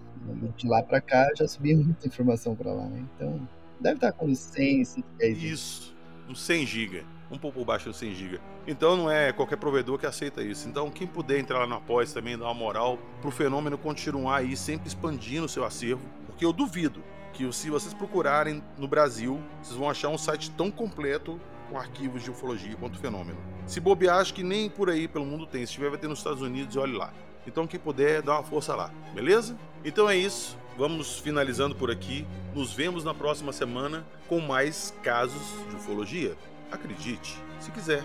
De 0.58 0.68
lá 0.68 0.84
para 0.84 1.00
cá 1.00 1.28
já 1.36 1.48
subi 1.48 1.74
muita 1.74 2.08
informação 2.08 2.56
para 2.56 2.74
lá, 2.74 2.86
né? 2.88 3.04
Então 3.16 3.48
deve 3.80 3.96
estar 3.96 4.12
com 4.12 4.26
uns 4.26 4.38
100, 4.38 4.84
110 4.84 5.44
Isso, 5.44 5.96
uns 6.28 6.42
100 6.42 6.66
gigas 6.68 7.04
um 7.32 7.38
pouco 7.38 7.62
abaixo 7.62 7.90
de 7.90 7.96
100 7.96 8.16
GB. 8.16 8.40
Então 8.68 8.96
não 8.96 9.10
é 9.10 9.32
qualquer 9.32 9.58
provedor 9.58 9.98
que 9.98 10.06
aceita 10.06 10.42
isso. 10.42 10.68
Então 10.68 10.90
quem 10.90 11.08
puder 11.08 11.40
entrar 11.40 11.60
lá 11.60 11.68
no 11.68 11.76
Apoia 11.76 12.08
também 12.08 12.38
dar 12.38 12.46
uma 12.46 12.54
moral 12.54 12.98
pro 13.22 13.32
fenômeno 13.32 13.78
continuar 13.78 14.38
aí 14.38 14.56
sempre 14.56 14.88
expandindo 14.88 15.46
o 15.46 15.50
seu 15.50 15.64
acervo, 15.64 16.02
porque 16.26 16.46
eu 16.46 16.54
duvido 16.54 17.04
que 17.34 17.52
se 17.54 17.70
vocês 17.70 17.94
procurarem 17.94 18.64
no 18.78 18.88
Brasil, 18.88 19.42
vocês 19.62 19.78
vão 19.78 19.90
achar 19.90 20.10
um 20.10 20.18
site 20.18 20.52
tão 20.52 20.70
completo 20.70 21.40
com 21.70 21.78
arquivos 21.78 22.24
de 22.24 22.32
ufologia 22.32 22.76
quanto 22.76 22.96
o 22.96 23.00
fenômeno. 23.00 23.38
Se 23.66 23.80
bobear, 23.80 24.18
acho 24.18 24.34
que 24.34 24.44
nem 24.44 24.70
por 24.70 24.90
aí 24.90 25.08
pelo 25.08 25.26
mundo 25.26 25.46
tem. 25.46 25.66
Se 25.66 25.74
tiver, 25.74 25.90
vai 25.90 26.00
ter 26.00 26.08
nos 26.08 26.20
Estados 26.20 26.42
Unidos, 26.42 26.76
olhe 26.76 26.98
lá. 26.98 27.14
Então 27.46 27.68
quem 27.68 27.80
puder, 27.80 28.22
dá 28.22 28.34
uma 28.34 28.44
força 28.44 28.76
lá, 28.76 28.92
beleza? 29.14 29.58
Então 29.86 30.10
é 30.10 30.18
isso. 30.18 30.58
Vamos 30.78 31.20
finalizando 31.20 31.76
por 31.76 31.92
aqui. 31.92 32.26
Nos 32.56 32.74
vemos 32.74 33.04
na 33.04 33.14
próxima 33.14 33.52
semana 33.52 34.06
com 34.28 34.40
mais 34.40 34.94
casos 35.04 35.42
de 35.70 35.76
ufologia. 35.76 36.36
Acredite, 36.72 37.38
se 37.60 37.72
quiser. 37.72 38.04